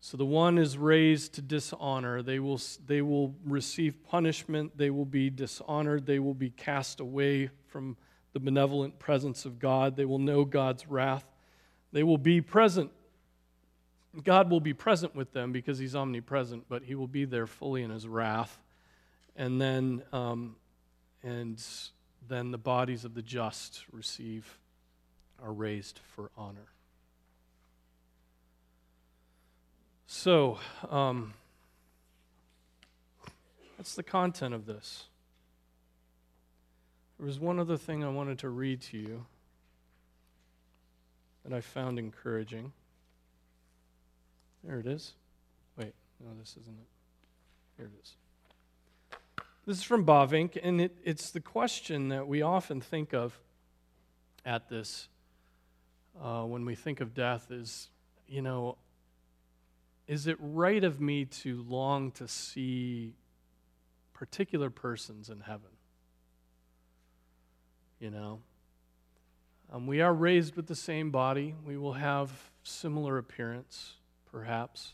so 0.00 0.16
the 0.16 0.26
one 0.26 0.58
is 0.58 0.76
raised 0.76 1.34
to 1.34 1.42
dishonor. 1.42 2.22
They 2.22 2.38
will, 2.38 2.60
they 2.86 3.02
will 3.02 3.34
receive 3.44 4.02
punishment. 4.04 4.76
They 4.76 4.90
will 4.90 5.04
be 5.04 5.30
dishonored. 5.30 6.06
They 6.06 6.18
will 6.18 6.34
be 6.34 6.50
cast 6.50 7.00
away 7.00 7.50
from 7.68 7.96
the 8.32 8.40
benevolent 8.40 8.98
presence 8.98 9.44
of 9.44 9.58
God. 9.58 9.96
They 9.96 10.04
will 10.04 10.18
know 10.18 10.44
God's 10.44 10.86
wrath. 10.86 11.24
They 11.92 12.02
will 12.02 12.18
be 12.18 12.40
present. 12.40 12.90
God 14.22 14.50
will 14.50 14.60
be 14.60 14.74
present 14.74 15.14
with 15.14 15.32
them 15.32 15.52
because 15.52 15.78
he's 15.78 15.94
omnipresent, 15.94 16.64
but 16.68 16.82
he 16.82 16.94
will 16.94 17.06
be 17.06 17.24
there 17.24 17.46
fully 17.46 17.82
in 17.82 17.90
his 17.90 18.06
wrath. 18.06 18.58
And 19.36 19.60
then, 19.60 20.02
um, 20.12 20.56
and 21.22 21.62
then 22.28 22.50
the 22.50 22.58
bodies 22.58 23.04
of 23.04 23.14
the 23.14 23.22
just 23.22 23.84
receive, 23.92 24.58
are 25.42 25.52
raised 25.52 26.00
for 26.14 26.30
honor. 26.36 26.68
So, 30.06 30.58
um, 30.88 31.34
that's 33.76 33.94
the 33.94 34.02
content 34.02 34.54
of 34.54 34.66
this. 34.66 35.04
There 37.18 37.26
was 37.26 37.40
one 37.40 37.58
other 37.58 37.76
thing 37.76 38.04
I 38.04 38.08
wanted 38.08 38.38
to 38.40 38.48
read 38.48 38.80
to 38.82 38.98
you 38.98 39.26
that 41.44 41.54
I 41.54 41.60
found 41.60 41.98
encouraging. 41.98 42.72
There 44.64 44.78
it 44.78 44.86
is. 44.86 45.12
Wait, 45.76 45.94
no, 46.20 46.30
this 46.38 46.56
isn't 46.60 46.78
it. 46.78 46.88
Here 47.76 47.86
it 47.86 48.00
is. 48.02 48.16
This 49.66 49.78
is 49.78 49.82
from 49.82 50.06
Bavinck, 50.06 50.56
and 50.62 50.80
it, 50.80 50.96
it's 51.02 51.32
the 51.32 51.40
question 51.40 52.10
that 52.10 52.28
we 52.28 52.40
often 52.40 52.80
think 52.80 53.12
of 53.12 53.36
at 54.44 54.68
this 54.68 55.08
uh, 56.22 56.44
when 56.44 56.64
we 56.64 56.76
think 56.76 57.00
of 57.00 57.14
death 57.14 57.50
is, 57.50 57.88
you 58.28 58.42
know, 58.42 58.78
is 60.06 60.28
it 60.28 60.36
right 60.38 60.84
of 60.84 61.00
me 61.00 61.24
to 61.24 61.64
long 61.68 62.12
to 62.12 62.28
see 62.28 63.14
particular 64.14 64.70
persons 64.70 65.30
in 65.30 65.40
heaven? 65.40 65.70
You 67.98 68.10
know? 68.10 68.38
Um, 69.72 69.88
we 69.88 70.00
are 70.00 70.14
raised 70.14 70.54
with 70.54 70.68
the 70.68 70.76
same 70.76 71.10
body. 71.10 71.56
We 71.66 71.76
will 71.76 71.94
have 71.94 72.30
similar 72.62 73.18
appearance, 73.18 73.94
perhaps. 74.30 74.92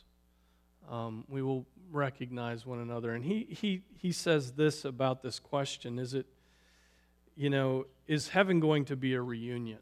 Um, 0.91 1.24
we 1.28 1.43
will 1.43 1.66
recognize 1.91 2.66
one 2.66 2.80
another. 2.80 3.14
And 3.14 3.24
he, 3.24 3.47
he, 3.51 3.83
he 3.97 4.12
says 4.12 4.53
this 4.53 4.85
about 4.85 5.22
this 5.22 5.39
question 5.39 5.99
Is 5.99 6.14
it, 6.14 6.26
you 7.37 7.51
know, 7.51 7.87
is 8.07 8.28
heaven 8.28 8.61
going 8.61 8.85
to 8.87 8.97
be 8.97 9.14
a 9.14 9.22
reunion? 9.22 9.78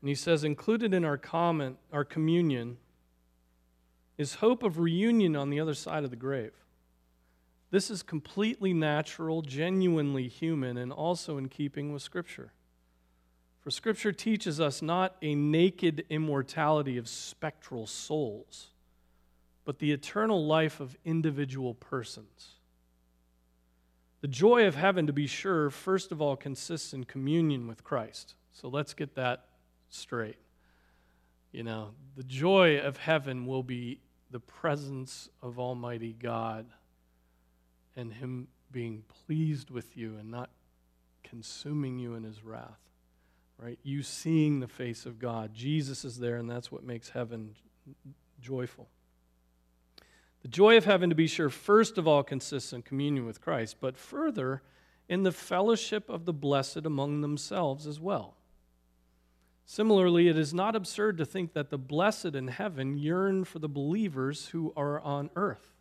And 0.00 0.08
he 0.08 0.16
says, 0.16 0.42
included 0.42 0.92
in 0.92 1.04
our 1.04 1.16
comment, 1.16 1.78
our 1.92 2.04
communion, 2.04 2.78
is 4.18 4.34
hope 4.34 4.64
of 4.64 4.78
reunion 4.78 5.36
on 5.36 5.48
the 5.48 5.60
other 5.60 5.74
side 5.74 6.02
of 6.02 6.10
the 6.10 6.16
grave. 6.16 6.52
This 7.70 7.88
is 7.88 8.02
completely 8.02 8.74
natural, 8.74 9.42
genuinely 9.42 10.28
human, 10.28 10.76
and 10.76 10.92
also 10.92 11.38
in 11.38 11.48
keeping 11.48 11.92
with 11.92 12.02
Scripture. 12.02 12.52
For 13.62 13.70
Scripture 13.70 14.12
teaches 14.12 14.60
us 14.60 14.82
not 14.82 15.16
a 15.22 15.36
naked 15.36 16.04
immortality 16.10 16.98
of 16.98 17.08
spectral 17.08 17.86
souls, 17.86 18.70
but 19.64 19.78
the 19.78 19.92
eternal 19.92 20.44
life 20.44 20.80
of 20.80 20.96
individual 21.04 21.74
persons. 21.74 22.56
The 24.20 24.28
joy 24.28 24.66
of 24.66 24.74
heaven, 24.74 25.06
to 25.06 25.12
be 25.12 25.28
sure, 25.28 25.70
first 25.70 26.10
of 26.10 26.20
all, 26.20 26.36
consists 26.36 26.92
in 26.92 27.04
communion 27.04 27.68
with 27.68 27.84
Christ. 27.84 28.34
So 28.52 28.68
let's 28.68 28.94
get 28.94 29.14
that 29.14 29.46
straight. 29.90 30.38
You 31.52 31.62
know, 31.62 31.90
the 32.16 32.24
joy 32.24 32.78
of 32.78 32.96
heaven 32.96 33.46
will 33.46 33.62
be 33.62 34.00
the 34.32 34.40
presence 34.40 35.28
of 35.40 35.60
Almighty 35.60 36.16
God 36.18 36.66
and 37.94 38.12
Him 38.12 38.48
being 38.72 39.04
pleased 39.26 39.70
with 39.70 39.96
you 39.96 40.16
and 40.18 40.30
not 40.30 40.50
consuming 41.22 41.98
you 41.98 42.14
in 42.14 42.24
His 42.24 42.42
wrath. 42.42 42.91
Right? 43.62 43.78
You 43.84 44.02
seeing 44.02 44.58
the 44.58 44.66
face 44.66 45.06
of 45.06 45.20
God. 45.20 45.54
Jesus 45.54 46.04
is 46.04 46.18
there, 46.18 46.36
and 46.36 46.50
that's 46.50 46.72
what 46.72 46.82
makes 46.82 47.10
heaven 47.10 47.54
joyful. 48.40 48.88
The 50.42 50.48
joy 50.48 50.76
of 50.76 50.84
heaven, 50.84 51.10
to 51.10 51.14
be 51.14 51.28
sure, 51.28 51.48
first 51.48 51.96
of 51.96 52.08
all 52.08 52.24
consists 52.24 52.72
in 52.72 52.82
communion 52.82 53.24
with 53.24 53.40
Christ, 53.40 53.76
but 53.80 53.96
further 53.96 54.62
in 55.08 55.22
the 55.22 55.30
fellowship 55.30 56.10
of 56.10 56.24
the 56.24 56.32
blessed 56.32 56.84
among 56.84 57.20
themselves 57.20 57.86
as 57.86 58.00
well. 58.00 58.34
Similarly, 59.64 60.26
it 60.26 60.36
is 60.36 60.52
not 60.52 60.74
absurd 60.74 61.16
to 61.18 61.24
think 61.24 61.52
that 61.52 61.70
the 61.70 61.78
blessed 61.78 62.34
in 62.34 62.48
heaven 62.48 62.98
yearn 62.98 63.44
for 63.44 63.60
the 63.60 63.68
believers 63.68 64.48
who 64.48 64.72
are 64.76 65.00
on 65.00 65.30
earth. 65.36 65.72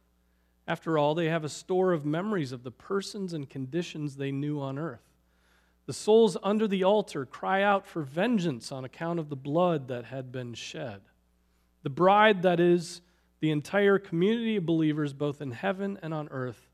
After 0.68 1.00
all, 1.00 1.16
they 1.16 1.30
have 1.30 1.44
a 1.44 1.50
store 1.50 1.94
of 1.94 2.06
memories 2.06 2.52
of 2.52 2.62
the 2.62 2.72
persons 2.72 3.34
and 3.34 3.50
conditions 3.50 4.18
they 4.18 4.32
knew 4.32 4.62
on 4.62 4.78
earth. 4.78 5.11
The 5.88 5.94
souls 5.94 6.38
under 6.44 6.68
the 6.68 6.84
altar 6.84 7.26
cry 7.26 7.64
out 7.64 7.88
for 7.88 8.04
vengeance 8.04 8.72
on 8.72 8.86
account 8.86 9.20
of 9.20 9.30
the 9.30 9.36
blood 9.36 9.88
that 9.88 10.06
had 10.06 10.32
been 10.32 10.54
shed. 10.54 11.02
The 11.84 11.90
bride, 11.90 12.44
that 12.44 12.60
is, 12.60 13.02
the 13.40 13.52
entire 13.52 13.98
community 13.98 14.58
of 14.58 14.66
believers, 14.66 15.14
both 15.14 15.42
in 15.42 15.52
heaven 15.52 15.98
and 16.02 16.14
on 16.14 16.28
earth, 16.30 16.70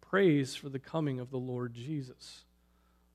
prays 0.00 0.54
for 0.54 0.68
the 0.68 0.78
coming 0.78 1.18
of 1.18 1.30
the 1.30 1.38
Lord 1.38 1.72
Jesus. 1.72 2.44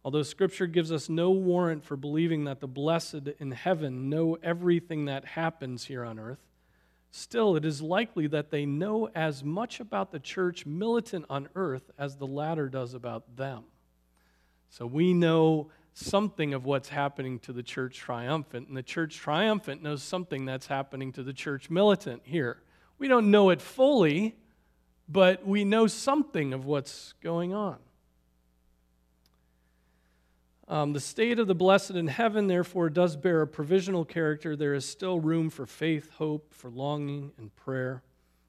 Although 0.04 0.24
Scripture 0.24 0.68
gives 0.68 0.92
us 0.92 1.10
no 1.10 1.32
warrant 1.32 1.84
for 1.84 1.96
believing 1.96 2.46
that 2.46 2.60
the 2.60 2.68
blessed 2.68 3.28
in 3.40 3.52
heaven 3.52 4.10
know 4.10 4.38
everything 4.42 5.06
that 5.06 5.26
happens 5.26 5.86
here 5.86 6.04
on 6.04 6.20
earth, 6.20 6.44
still 7.12 7.56
it 7.56 7.66
is 7.66 7.82
likely 7.82 8.28
that 8.28 8.50
they 8.50 8.66
know 8.66 9.10
as 9.16 9.44
much 9.44 9.80
about 9.80 10.12
the 10.12 10.20
church 10.20 10.66
militant 10.66 11.26
on 11.30 11.50
earth 11.56 11.92
as 11.98 12.18
the 12.18 12.28
latter 12.28 12.70
does 12.70 12.94
about 12.94 13.36
them. 13.36 13.64
So 14.78 14.86
we 14.86 15.14
know 15.14 15.70
something 15.94 16.54
of 16.54 16.66
what's 16.66 16.90
happening 16.90 17.40
to 17.40 17.54
the 17.54 17.64
church 17.64 17.96
triumphant, 17.96 18.68
and 18.68 18.76
the 18.76 18.84
church 18.84 19.16
triumphant 19.16 19.82
knows 19.82 20.04
something 20.04 20.44
that's 20.44 20.68
happening 20.68 21.14
to 21.14 21.24
the 21.24 21.32
church 21.32 21.70
militant 21.70 22.24
here. 22.26 22.58
We 22.98 23.08
don't 23.08 23.32
know 23.32 23.52
it 23.52 23.62
fully, 23.62 24.36
but 25.08 25.48
we 25.48 25.64
know 25.64 25.88
something 25.88 26.52
of 26.52 26.66
what's 26.66 27.14
going 27.24 27.54
on. 27.54 27.78
Um, 30.68 30.92
the 30.92 31.00
state 31.00 31.40
of 31.40 31.48
the 31.48 31.56
blessed 31.56 31.92
in 31.92 32.08
heaven, 32.08 32.48
therefore, 32.48 32.90
does 32.90 33.16
bear 33.16 33.44
a 33.44 33.48
provisional 33.48 34.04
character. 34.04 34.58
There 34.58 34.74
is 34.74 34.86
still 34.86 35.22
room 35.22 35.50
for 35.50 35.66
faith, 35.66 36.10
hope, 36.18 36.54
for 36.54 36.70
longing, 36.70 37.32
and 37.38 37.56
prayer. 37.56 38.04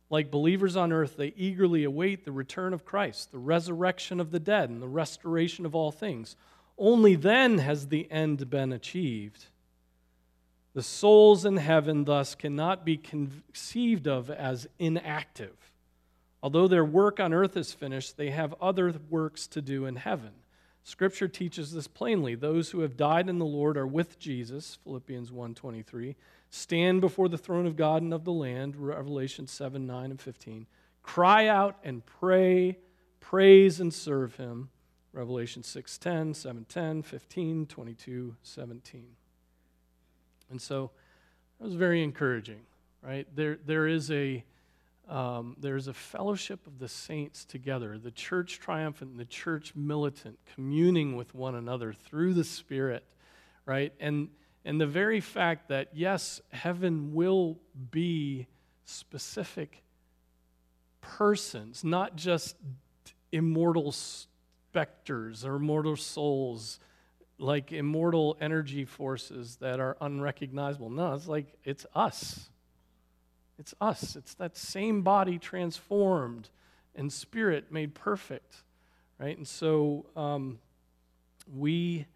Like 0.09 0.31
believers 0.31 0.77
on 0.77 0.93
earth, 0.93 1.17
they 1.17 1.33
eagerly 1.37 1.83
await 1.85 2.25
the 2.25 2.33
return 2.33 2.73
of 2.73 2.85
Christ, 2.85 3.33
the 3.33 3.39
resurrection 3.39 4.21
of 4.21 4.31
the 4.31 4.39
dead, 4.39 4.71
and 4.71 4.81
the 4.81 4.89
restoration 4.89 5.67
of 5.67 5.75
all 5.75 5.91
things. 5.91 6.37
Only 6.79 7.17
then 7.17 7.59
has 7.59 7.89
the 7.89 8.11
end 8.11 8.49
been 8.49 8.73
achieved. 8.73 9.47
The 10.75 10.83
souls 10.83 11.45
in 11.45 11.57
heaven, 11.57 12.05
thus, 12.05 12.35
cannot 12.35 12.85
be 12.85 12.99
conceived 12.99 14.07
of 14.07 14.31
as 14.31 14.69
inactive. 14.79 15.73
Although 16.43 16.69
their 16.69 16.85
work 16.85 17.19
on 17.19 17.33
earth 17.33 17.57
is 17.57 17.73
finished, 17.73 18.17
they 18.17 18.31
have 18.31 18.55
other 18.61 18.95
works 19.09 19.47
to 19.49 19.63
do 19.63 19.87
in 19.87 19.97
heaven. 19.97 20.33
Scripture 20.85 21.27
teaches 21.27 21.73
this 21.73 21.89
plainly. 21.89 22.37
Those 22.37 22.71
who 22.71 22.81
have 22.81 22.97
died 22.97 23.29
in 23.29 23.39
the 23.39 23.45
Lord 23.45 23.77
are 23.77 23.87
with 23.87 24.21
Jesus, 24.21 24.79
Philippians 24.85 25.33
1:23. 25.33 26.15
Stand 26.57 27.03
before 27.03 27.29
the 27.29 27.37
throne 27.37 27.67
of 27.67 27.77
God 27.77 28.03
and 28.03 28.15
of 28.15 28.25
the 28.25 28.33
Lamb, 28.33 28.73
Revelation 28.79 29.47
7, 29.47 29.87
9, 29.87 30.11
and 30.11 30.21
15. 30.21 30.67
Cry 31.03 31.49
out 31.49 31.77
and 31.85 32.05
pray, 32.07 32.79
praise 33.21 33.79
and 33.79 33.93
serve 33.93 34.37
him, 34.37 34.71
Revelation 35.13 35.63
6:10, 35.63 36.35
7:10, 36.35 37.05
15, 37.05 37.67
22, 37.67 38.37
17. 38.43 39.17
And 40.51 40.61
so 40.61 40.91
that 41.59 41.65
was 41.67 41.75
very 41.75 42.03
encouraging, 42.03 42.63
right? 43.03 43.27
There, 43.35 43.59
there 43.65 43.87
is 43.87 44.11
a 44.11 44.43
um, 45.09 45.57
there's 45.61 45.87
a 45.89 45.95
fellowship 45.95 46.67
of 46.67 46.79
the 46.79 46.89
saints 46.89 47.45
together, 47.45 47.99
the 47.99 48.11
church 48.11 48.59
triumphant 48.59 49.13
and 49.13 49.21
the 49.21 49.25
church 49.27 49.75
militant, 49.77 50.39
communing 50.55 51.17
with 51.17 51.35
one 51.35 51.55
another 51.55 51.93
through 51.93 52.35
the 52.35 52.43
Spirit, 52.43 53.05
right? 53.67 53.93
And, 54.01 54.31
and 54.67 54.81
the 54.81 54.87
very 54.87 55.21
fact 55.21 55.69
that, 55.69 55.89
yes, 55.95 56.43
heaven 56.51 57.15
will 57.15 57.59
be 57.91 58.47
specific 58.85 59.83
persons, 61.01 61.83
not 61.83 62.17
just 62.17 62.57
immortal 63.33 63.93
specters 63.93 65.45
or 65.45 65.57
immortal 65.57 65.97
souls, 65.97 66.79
like 67.39 67.73
immortal 67.73 68.37
energy 68.41 68.85
forces 68.85 69.57
that 69.57 69.81
are 69.81 69.97
unrecognizable. 70.01 70.91
No, 70.91 71.15
it's 71.15 71.29
like 71.29 71.55
it's 71.65 71.87
us 71.95 72.51
it's 73.59 73.75
us. 73.81 74.17
It's 74.17 74.35
that 74.35 74.57
same 74.57 75.03
body 75.03 75.39
transformed 75.39 76.51
and 76.95 77.13
spirit 77.13 77.73
made 77.73 77.95
perfect, 77.95 78.63
right? 79.19 79.37
And 79.37 79.47
so 79.47 80.07
um, 80.17 80.59
we 81.53 82.07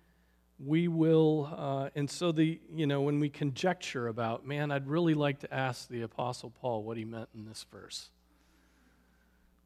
we 0.64 0.88
will, 0.88 1.52
uh, 1.56 1.90
and 1.94 2.10
so 2.10 2.32
the 2.32 2.60
you 2.74 2.86
know 2.86 3.02
when 3.02 3.20
we 3.20 3.28
conjecture 3.28 4.08
about, 4.08 4.46
man, 4.46 4.70
I'd 4.70 4.88
really 4.88 5.14
like 5.14 5.40
to 5.40 5.52
ask 5.52 5.88
the 5.88 6.02
Apostle 6.02 6.50
Paul 6.50 6.82
what 6.82 6.96
he 6.96 7.04
meant 7.04 7.28
in 7.34 7.46
this 7.46 7.64
verse. 7.70 8.10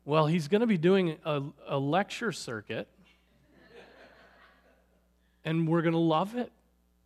Well, 0.04 0.26
he's 0.26 0.48
going 0.48 0.60
to 0.60 0.66
be 0.66 0.78
doing 0.78 1.16
a, 1.24 1.42
a 1.66 1.78
lecture 1.78 2.30
circuit, 2.30 2.88
and 5.44 5.66
we're 5.66 5.82
going 5.82 5.92
to 5.92 5.98
love 5.98 6.36
it. 6.36 6.52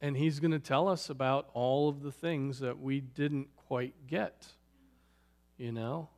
And 0.01 0.17
he's 0.17 0.39
going 0.39 0.53
to 0.53 0.61
tell 0.61 0.87
us 0.87 1.11
about 1.11 1.49
all 1.55 1.89
of 1.89 2.03
the 2.03 2.13
things 2.13 2.61
that 2.61 2.79
we 2.79 3.01
didn't 3.01 3.49
quite 3.57 3.95
get 4.07 4.47
you 5.59 5.73
know? 5.73 6.09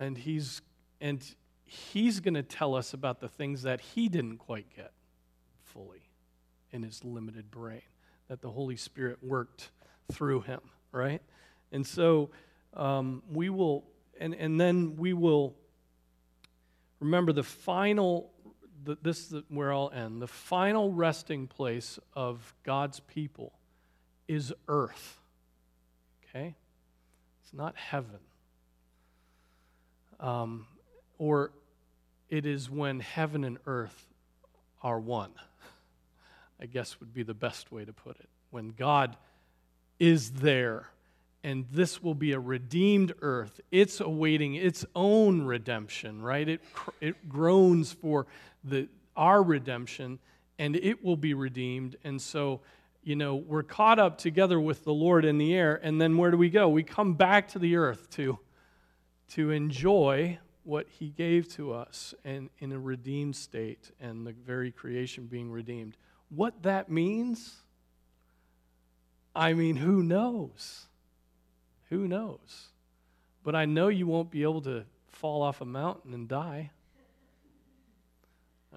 And 0.00 0.16
he's 0.16 0.62
and 1.00 1.22
he's 1.64 2.18
going 2.18 2.34
to 2.34 2.42
tell 2.42 2.74
us 2.74 2.94
about 2.94 3.20
the 3.20 3.28
things 3.28 3.62
that 3.62 3.80
he 3.80 4.08
didn't 4.08 4.38
quite 4.38 4.66
get 4.74 4.92
fully 5.62 6.07
in 6.72 6.82
his 6.82 7.04
limited 7.04 7.50
brain 7.50 7.82
that 8.28 8.40
the 8.40 8.50
Holy 8.50 8.76
Spirit 8.76 9.18
worked 9.22 9.70
through 10.12 10.42
him, 10.42 10.60
right? 10.92 11.22
And 11.72 11.86
so 11.86 12.30
um, 12.74 13.22
we 13.30 13.48
will, 13.50 13.84
and, 14.20 14.34
and 14.34 14.60
then 14.60 14.96
we 14.96 15.12
will 15.12 15.54
remember 17.00 17.32
the 17.32 17.42
final, 17.42 18.30
the, 18.84 18.98
this 19.02 19.32
is 19.32 19.42
where 19.48 19.72
I'll 19.72 19.90
end. 19.90 20.20
The 20.20 20.26
final 20.26 20.92
resting 20.92 21.46
place 21.46 21.98
of 22.14 22.54
God's 22.64 23.00
people 23.00 23.52
is 24.26 24.52
earth, 24.68 25.20
okay? 26.24 26.54
It's 27.42 27.54
not 27.54 27.76
heaven 27.76 28.20
um, 30.20 30.66
or 31.18 31.52
it 32.28 32.46
is 32.46 32.70
when 32.70 33.00
heaven 33.00 33.44
and 33.44 33.58
earth 33.66 34.06
are 34.82 34.98
one, 34.98 35.32
I 36.60 36.66
guess 36.66 36.98
would 37.00 37.14
be 37.14 37.22
the 37.22 37.34
best 37.34 37.70
way 37.72 37.84
to 37.84 37.92
put 37.92 38.18
it. 38.18 38.28
When 38.50 38.70
God 38.70 39.16
is 39.98 40.30
there, 40.32 40.88
and 41.44 41.66
this 41.70 42.02
will 42.02 42.14
be 42.14 42.32
a 42.32 42.40
redeemed 42.40 43.14
earth. 43.20 43.60
It's 43.70 44.00
awaiting 44.00 44.54
its 44.54 44.84
own 44.94 45.42
redemption, 45.42 46.20
right? 46.20 46.48
It, 46.48 46.60
it 47.00 47.28
groans 47.28 47.92
for 47.92 48.26
the, 48.64 48.88
our 49.16 49.42
redemption, 49.42 50.18
and 50.58 50.76
it 50.76 51.04
will 51.04 51.16
be 51.16 51.34
redeemed. 51.34 51.96
And 52.02 52.20
so, 52.20 52.60
you 53.04 53.16
know, 53.16 53.36
we're 53.36 53.62
caught 53.62 53.98
up 53.98 54.18
together 54.18 54.58
with 54.60 54.84
the 54.84 54.92
Lord 54.92 55.24
in 55.24 55.38
the 55.38 55.54
air, 55.54 55.78
and 55.82 56.00
then 56.00 56.16
where 56.16 56.30
do 56.30 56.36
we 56.36 56.50
go? 56.50 56.68
We 56.68 56.82
come 56.82 57.14
back 57.14 57.48
to 57.48 57.58
the 57.58 57.76
earth 57.76 58.10
to, 58.10 58.38
to 59.30 59.50
enjoy 59.50 60.38
what 60.64 60.86
He 60.88 61.08
gave 61.08 61.48
to 61.54 61.72
us 61.72 62.14
and 62.24 62.50
in 62.58 62.72
a 62.72 62.78
redeemed 62.78 63.36
state, 63.36 63.92
and 64.00 64.26
the 64.26 64.32
very 64.32 64.72
creation 64.72 65.26
being 65.26 65.50
redeemed. 65.50 65.96
What 66.30 66.62
that 66.62 66.90
means, 66.90 67.56
I 69.34 69.54
mean, 69.54 69.76
who 69.76 70.02
knows? 70.02 70.86
Who 71.90 72.06
knows? 72.06 72.68
But 73.44 73.54
I 73.54 73.64
know 73.64 73.88
you 73.88 74.06
won't 74.06 74.30
be 74.30 74.42
able 74.42 74.60
to 74.62 74.84
fall 75.08 75.42
off 75.42 75.60
a 75.60 75.64
mountain 75.64 76.12
and 76.12 76.28
die. 76.28 76.70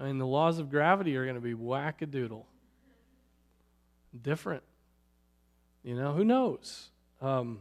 I 0.00 0.04
mean, 0.04 0.18
the 0.18 0.26
laws 0.26 0.58
of 0.58 0.70
gravity 0.70 1.16
are 1.16 1.24
going 1.24 1.34
to 1.34 1.40
be 1.40 1.54
wackadoodle. 1.54 2.44
Different. 4.22 4.62
You 5.82 5.94
know, 5.94 6.12
who 6.12 6.24
knows? 6.24 6.90
Um, 7.20 7.60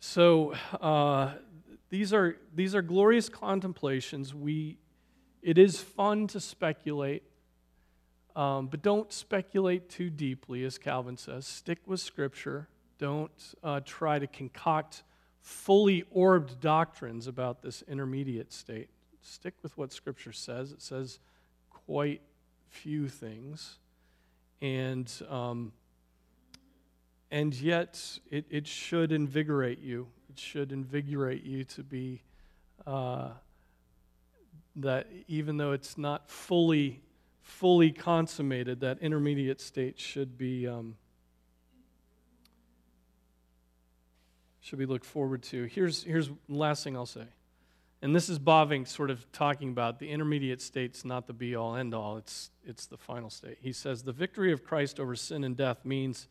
so 0.00 0.54
uh, 0.80 1.32
these 1.90 2.12
are 2.12 2.36
these 2.54 2.74
are 2.74 2.82
glorious 2.82 3.28
contemplations. 3.28 4.34
We, 4.34 4.78
it 5.42 5.58
is 5.58 5.80
fun 5.80 6.26
to 6.28 6.40
speculate, 6.40 7.22
um, 8.36 8.66
but 8.68 8.82
don't 8.82 9.12
speculate 9.12 9.88
too 9.88 10.10
deeply, 10.10 10.64
as 10.64 10.78
Calvin 10.78 11.16
says. 11.16 11.46
Stick 11.46 11.78
with 11.86 12.00
Scripture. 12.00 12.68
Don't 12.98 13.54
uh, 13.62 13.80
try 13.84 14.18
to 14.18 14.26
concoct 14.26 15.02
fully 15.40 16.04
orbed 16.10 16.60
doctrines 16.60 17.26
about 17.26 17.62
this 17.62 17.82
intermediate 17.88 18.52
state. 18.52 18.88
Stick 19.22 19.54
with 19.62 19.76
what 19.76 19.92
Scripture 19.92 20.32
says. 20.32 20.72
It 20.72 20.82
says 20.82 21.18
quite 21.70 22.22
few 22.68 23.08
things, 23.08 23.78
and 24.62 25.10
um, 25.28 25.72
and 27.30 27.54
yet 27.54 28.18
it, 28.30 28.46
it 28.50 28.66
should 28.66 29.12
invigorate 29.12 29.80
you. 29.80 30.06
It 30.30 30.38
should 30.38 30.72
invigorate 30.72 31.44
you 31.44 31.64
to 31.64 31.82
be 31.82 32.22
uh, 32.86 33.30
that 34.76 35.08
even 35.28 35.56
though 35.56 35.72
it's 35.72 35.98
not 35.98 36.30
fully 36.30 37.02
fully 37.50 37.90
consummated, 37.90 38.80
that 38.80 38.98
intermediate 39.00 39.60
state 39.60 39.98
should 39.98 40.38
be 40.38 40.66
um, 40.66 40.96
should 44.60 44.78
be 44.78 44.86
looked 44.86 45.04
forward 45.04 45.42
to. 45.42 45.64
Here's 45.64 46.02
here's 46.04 46.30
last 46.48 46.84
thing 46.84 46.96
I'll 46.96 47.06
say. 47.06 47.26
And 48.02 48.16
this 48.16 48.30
is 48.30 48.38
Bavinck 48.38 48.88
sort 48.88 49.10
of 49.10 49.30
talking 49.30 49.68
about 49.68 49.98
the 49.98 50.08
intermediate 50.08 50.62
state's 50.62 51.04
not 51.04 51.26
the 51.26 51.34
be 51.34 51.54
all 51.54 51.76
end 51.76 51.94
all, 51.94 52.16
it's, 52.16 52.50
it's 52.64 52.86
the 52.86 52.96
final 52.96 53.28
state. 53.28 53.58
He 53.60 53.72
says 53.72 54.02
the 54.02 54.12
victory 54.12 54.52
of 54.52 54.64
Christ 54.64 54.98
over 54.98 55.14
sin 55.14 55.44
and 55.44 55.54
death 55.54 55.84
means 55.84 56.26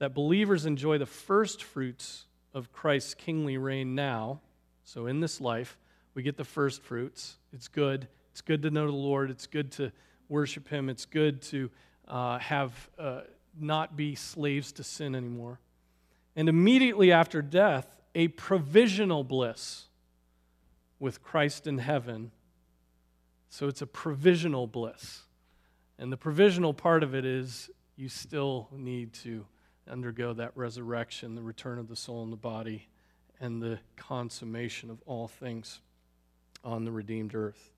that 0.00 0.14
believers 0.14 0.66
enjoy 0.66 0.98
the 0.98 1.06
first 1.06 1.64
fruits 1.64 2.26
of 2.52 2.72
Christ's 2.72 3.14
kingly 3.14 3.56
reign 3.56 3.94
now. 3.94 4.40
So 4.84 5.06
in 5.06 5.20
this 5.20 5.40
life, 5.40 5.78
we 6.12 6.22
get 6.22 6.36
the 6.36 6.44
first 6.44 6.82
fruits. 6.82 7.36
It's 7.54 7.68
good. 7.68 8.06
It's 8.32 8.42
good 8.42 8.62
to 8.62 8.70
know 8.70 8.86
the 8.86 8.92
Lord. 8.92 9.30
It's 9.30 9.46
good 9.46 9.72
to 9.72 9.90
worship 10.28 10.68
Him. 10.68 10.88
It's 10.88 11.04
good 11.04 11.42
to 11.42 11.70
uh, 12.06 12.38
have 12.38 12.90
uh, 12.98 13.20
not 13.58 13.96
be 13.96 14.14
slaves 14.14 14.72
to 14.72 14.84
sin 14.84 15.14
anymore. 15.14 15.60
And 16.36 16.48
immediately 16.48 17.12
after 17.12 17.42
death, 17.42 17.88
a 18.14 18.28
provisional 18.28 19.24
bliss 19.24 19.86
with 20.98 21.22
Christ 21.22 21.66
in 21.66 21.78
heaven. 21.78 22.32
So 23.48 23.66
it's 23.66 23.82
a 23.82 23.86
provisional 23.86 24.66
bliss. 24.66 25.22
And 25.98 26.12
the 26.12 26.16
provisional 26.16 26.74
part 26.74 27.02
of 27.02 27.14
it 27.14 27.24
is 27.24 27.70
you 27.96 28.08
still 28.08 28.68
need 28.72 29.12
to 29.14 29.44
undergo 29.90 30.32
that 30.34 30.52
resurrection, 30.54 31.34
the 31.34 31.42
return 31.42 31.78
of 31.78 31.88
the 31.88 31.96
soul 31.96 32.22
and 32.22 32.32
the 32.32 32.36
body, 32.36 32.88
and 33.40 33.62
the 33.62 33.78
consummation 33.96 34.90
of 34.90 35.02
all 35.06 35.28
things 35.28 35.80
on 36.64 36.84
the 36.84 36.92
redeemed 36.92 37.34
earth. 37.34 37.70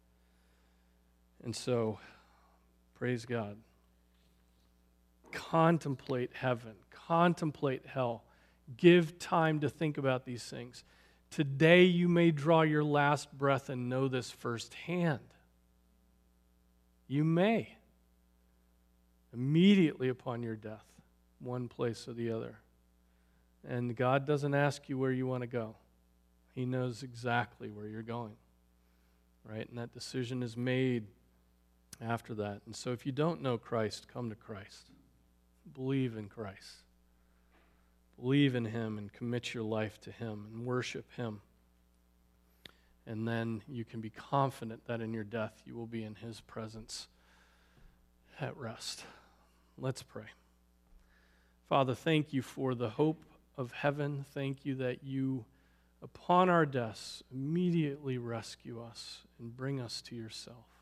And 1.42 1.54
so, 1.54 1.98
praise 3.00 3.24
God. 3.24 3.56
Contemplate 5.32 6.32
heaven, 6.34 6.74
contemplate 6.90 7.86
hell. 7.86 8.24
Give 8.76 9.18
time 9.18 9.60
to 9.60 9.70
think 9.70 9.96
about 9.96 10.26
these 10.26 10.44
things. 10.44 10.84
Today 11.30 11.84
you 11.84 12.08
may 12.08 12.30
draw 12.30 12.60
your 12.60 12.84
last 12.84 13.32
breath 13.32 13.70
and 13.70 13.88
know 13.88 14.06
this 14.06 14.30
firsthand. 14.30 15.20
You 17.08 17.24
may. 17.24 17.74
Immediately 19.32 20.10
upon 20.10 20.42
your 20.42 20.56
death, 20.56 20.84
one 21.38 21.68
place 21.68 22.06
or 22.06 22.12
the 22.12 22.30
other. 22.30 22.58
And 23.66 23.96
God 23.96 24.26
doesn't 24.26 24.54
ask 24.54 24.90
you 24.90 24.98
where 24.98 25.12
you 25.12 25.26
want 25.26 25.40
to 25.40 25.46
go, 25.46 25.76
He 26.54 26.66
knows 26.66 27.02
exactly 27.02 27.70
where 27.70 27.86
you're 27.86 28.02
going. 28.02 28.36
Right? 29.42 29.66
And 29.70 29.78
that 29.78 29.94
decision 29.94 30.42
is 30.42 30.54
made 30.54 31.06
after 32.00 32.34
that. 32.34 32.62
And 32.66 32.74
so 32.74 32.92
if 32.92 33.04
you 33.04 33.12
don't 33.12 33.42
know 33.42 33.58
Christ, 33.58 34.06
come 34.12 34.30
to 34.30 34.36
Christ. 34.36 34.90
Believe 35.74 36.16
in 36.16 36.28
Christ. 36.28 36.82
Believe 38.20 38.54
in 38.54 38.66
Him 38.66 38.98
and 38.98 39.12
commit 39.12 39.54
your 39.54 39.62
life 39.62 40.00
to 40.02 40.10
Him 40.10 40.46
and 40.52 40.66
worship 40.66 41.06
Him. 41.16 41.40
And 43.06 43.26
then 43.26 43.62
you 43.66 43.84
can 43.84 44.00
be 44.00 44.10
confident 44.10 44.86
that 44.86 45.00
in 45.00 45.12
your 45.12 45.24
death 45.24 45.62
you 45.64 45.74
will 45.74 45.86
be 45.86 46.04
in 46.04 46.16
His 46.16 46.40
presence 46.40 47.08
at 48.40 48.56
rest. 48.56 49.04
Let's 49.78 50.02
pray. 50.02 50.26
Father, 51.68 51.94
thank 51.94 52.32
you 52.32 52.42
for 52.42 52.74
the 52.74 52.90
hope 52.90 53.22
of 53.56 53.72
heaven. 53.72 54.24
Thank 54.32 54.64
you 54.64 54.74
that 54.76 55.04
you, 55.04 55.44
upon 56.02 56.50
our 56.50 56.66
deaths, 56.66 57.22
immediately 57.32 58.18
rescue 58.18 58.82
us 58.82 59.18
and 59.38 59.56
bring 59.56 59.80
us 59.80 60.02
to 60.02 60.16
yourself. 60.16 60.79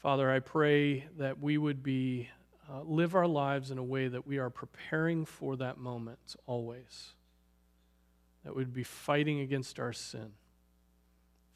Father, 0.00 0.30
I 0.30 0.38
pray 0.38 1.04
that 1.18 1.40
we 1.40 1.58
would 1.58 1.82
be 1.82 2.30
uh, 2.70 2.80
live 2.84 3.14
our 3.14 3.26
lives 3.26 3.70
in 3.70 3.76
a 3.76 3.84
way 3.84 4.08
that 4.08 4.26
we 4.26 4.38
are 4.38 4.48
preparing 4.48 5.26
for 5.26 5.56
that 5.56 5.76
moment 5.76 6.36
always. 6.46 7.12
That 8.42 8.56
we'd 8.56 8.72
be 8.72 8.82
fighting 8.82 9.40
against 9.40 9.78
our 9.78 9.92
sin. 9.92 10.32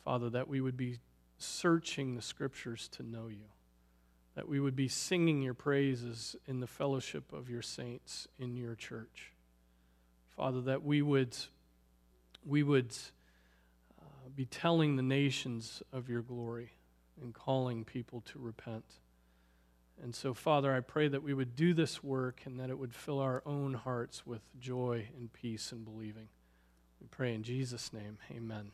Father, 0.05 0.29
that 0.29 0.47
we 0.47 0.61
would 0.61 0.77
be 0.77 0.99
searching 1.39 2.17
the 2.17 2.21
scriptures 2.21 2.87
to 2.89 3.03
know 3.03 3.29
you. 3.29 3.47
That 4.35 4.47
we 4.47 4.61
would 4.61 4.77
be 4.77 4.89
singing 4.89 5.41
your 5.41 5.55
praises 5.55 6.37
in 6.47 6.61
the 6.61 6.67
fellowship 6.67 7.33
of 7.33 7.49
your 7.49 7.63
saints 7.63 8.29
in 8.39 8.59
your 8.59 8.75
church. 8.75 9.33
Father, 10.37 10.61
that 10.61 10.85
we 10.85 11.01
would, 11.01 11.35
we 12.45 12.63
would 12.63 12.95
uh, 13.99 14.29
be 14.37 14.45
telling 14.45 14.97
the 14.97 15.03
nations 15.03 15.83
of 15.95 16.11
your 16.11 16.21
glory 16.21 16.74
and 17.21 17.35
calling 17.35 17.85
people 17.85 18.23
to 18.33 18.39
repent. 18.39 18.85
And 20.03 20.15
so, 20.15 20.35
Father, 20.35 20.75
I 20.75 20.81
pray 20.81 21.09
that 21.09 21.23
we 21.23 21.35
would 21.35 21.55
do 21.55 21.73
this 21.73 22.03
work 22.03 22.43
and 22.45 22.59
that 22.59 22.71
it 22.71 22.79
would 22.79 22.95
fill 22.95 23.21
our 23.21 23.43
own 23.47 23.75
hearts 23.75 24.27
with 24.27 24.43
joy 24.59 25.09
and 25.17 25.33
peace 25.33 25.71
and 25.73 25.85
believing. 25.85 26.29
We 27.01 27.07
pray 27.09 27.35
in 27.35 27.43
Jesus' 27.43 27.93
name. 27.93 28.19
Amen. 28.31 28.73